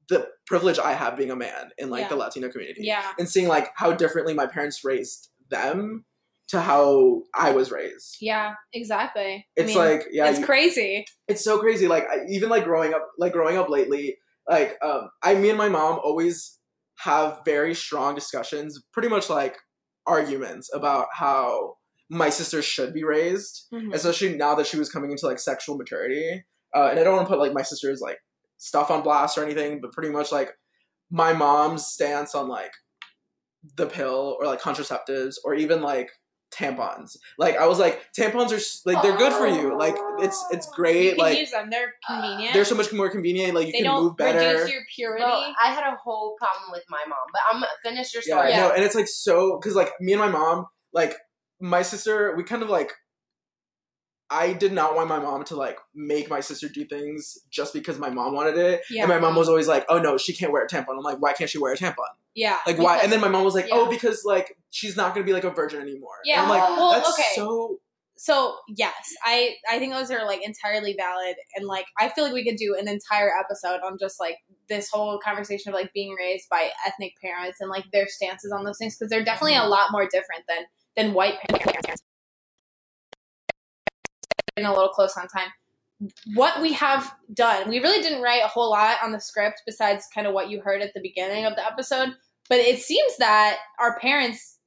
[0.10, 2.08] the privilege I have being a man in like Yeah.
[2.10, 2.82] the Latino community.
[2.84, 3.12] Yeah.
[3.18, 6.06] and seeing like how differently my parents raised them
[6.52, 8.18] to how I was raised.
[8.22, 9.46] Yeah, exactly.
[9.56, 11.06] It's I mean, like yeah, it's you- crazy.
[11.28, 11.88] it's so crazy.
[11.88, 14.18] Like I, even like growing up, like growing up lately,
[14.50, 16.58] like um, I, me and my mom always
[17.00, 19.58] have very strong discussions, pretty much like
[20.06, 21.76] arguments about how
[22.10, 23.94] my sister should be raised, Mhm.
[23.94, 26.44] especially now that she was coming into like sexual maturity.
[26.76, 28.18] Uh, and I don't want to put like my sister's like
[28.58, 30.52] stuff on blast or anything, but pretty much like
[31.10, 32.72] my mom's stance on like
[33.78, 36.10] the pill or like contraceptives or even like
[36.52, 37.18] tampons.
[37.38, 39.78] Like I was like tampons are like they're good for you.
[39.78, 40.72] Like it's it's oh.
[40.72, 41.10] You great.
[41.12, 41.70] can Like use them.
[41.70, 42.54] They're convenient.
[42.54, 43.56] they're so much more convenient.
[43.56, 44.40] Like you they can don't move better.
[44.40, 45.24] reduce your purity.
[45.24, 48.36] Well, I had a whole problem with my mom, but I'm gonna finish your yeah,
[48.36, 48.54] story.
[48.56, 51.16] no, and it's like so because like me and my mom, like
[51.60, 52.92] my sister, we kind of like.
[54.32, 58.00] I did not want my mom to like make my sister do things just because
[58.00, 58.82] my mom wanted it.
[58.90, 59.04] yeah.
[59.04, 61.22] And my mom was always like, "Oh no, she can't wear a tampon." I'm like,
[61.22, 61.96] "Why can't she wear a tampon?
[62.34, 62.58] yeah.
[62.66, 63.88] Like why?" And then my mom was like, oh, yeah.
[63.88, 66.62] "Oh, because like she's not gonna be like a virgin anymore." And Yeah, I'm like,
[66.62, 67.24] well, "That's okay.
[67.36, 67.80] so."
[68.18, 72.34] so yes i i think those are like entirely valid and like i feel like
[72.34, 74.36] we could do an entire episode on just like
[74.70, 78.64] this whole conversation of like being raised by ethnic parents and like their stances on
[78.64, 79.72] those things because they're definitely a mm-hmm.
[79.72, 80.66] lot more different than
[80.96, 82.04] than white parents
[84.56, 85.50] Getting a little close on time
[86.34, 90.08] what we have done we really didn't write a whole lot on the script besides
[90.14, 92.10] kind of what you heard at the beginning of the episode
[92.50, 94.58] but it seems that our parents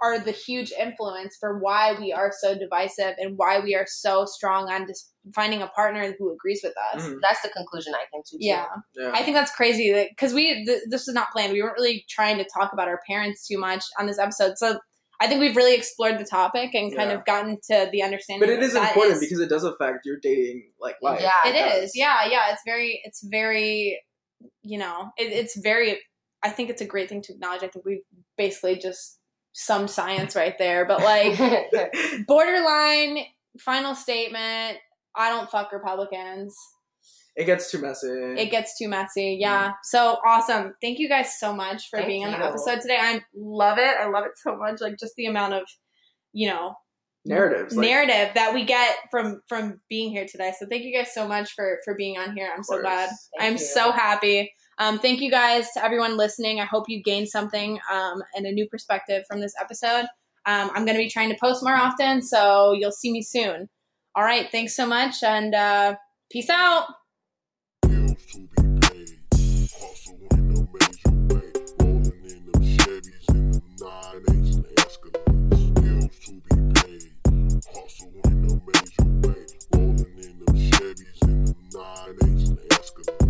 [0.00, 4.24] are the huge influence for why we are so divisive and why we are so
[4.24, 7.02] strong on just finding a partner who agrees with us.
[7.02, 7.18] Mhm.
[7.22, 8.30] That's the conclusion I came to.
[8.32, 8.36] too.
[8.40, 8.66] Yeah,
[8.96, 9.12] Yeah.
[9.14, 11.52] I think that's crazy because we th- this was not planned.
[11.52, 14.78] We weren't really trying to talk about our parents too much on this episode, so
[15.20, 17.16] I think we've really explored the topic and kind Yeah.
[17.18, 18.40] of gotten to the understanding.
[18.48, 21.20] but it is that important is- because it does affect your dating like life.
[21.20, 21.92] Yeah, it does.
[21.94, 24.00] yeah yeah it's very it's very
[24.62, 25.98] you know it, it's very
[26.42, 28.02] i think it's a great thing to acknowledge i think we've
[28.36, 29.18] basically just
[29.52, 31.38] some science right there but like
[32.26, 33.18] borderline
[33.58, 34.78] final statement
[35.14, 36.56] i don't fuck republicans
[37.36, 38.08] It gets too messy.
[38.08, 42.24] it gets too messy yeah so awesome thank you guys so much for Thank being
[42.24, 45.26] on the episode today i love it i love it so much like just the
[45.26, 45.62] amount of
[46.32, 46.76] you know
[47.26, 47.74] Narratives.
[47.74, 50.52] Like, narrative that we get from from being here today.
[50.58, 52.52] So thank you guys so much for for being on here.
[52.54, 53.08] I'm so glad.
[53.38, 53.58] Thank I'm you.
[53.58, 54.52] so happy.
[54.78, 56.60] Um, thank you guys to everyone listening.
[56.60, 60.06] I hope you gained something um, and a new perspective from this episode.
[60.46, 63.70] Um, I'm going to be trying to post more often, so you'll see me soon.
[64.14, 65.94] All right, thanks so much, and uh,
[66.30, 66.86] peace out
[68.14, 69.18] to be paid.
[69.80, 71.48] Hustle in the major way,
[71.80, 75.50] rolling in them Chevys and them nine eights and Escalades.
[76.24, 79.42] To be in major way,
[79.72, 83.23] rolling in them Chevys and nine eights and Escalades.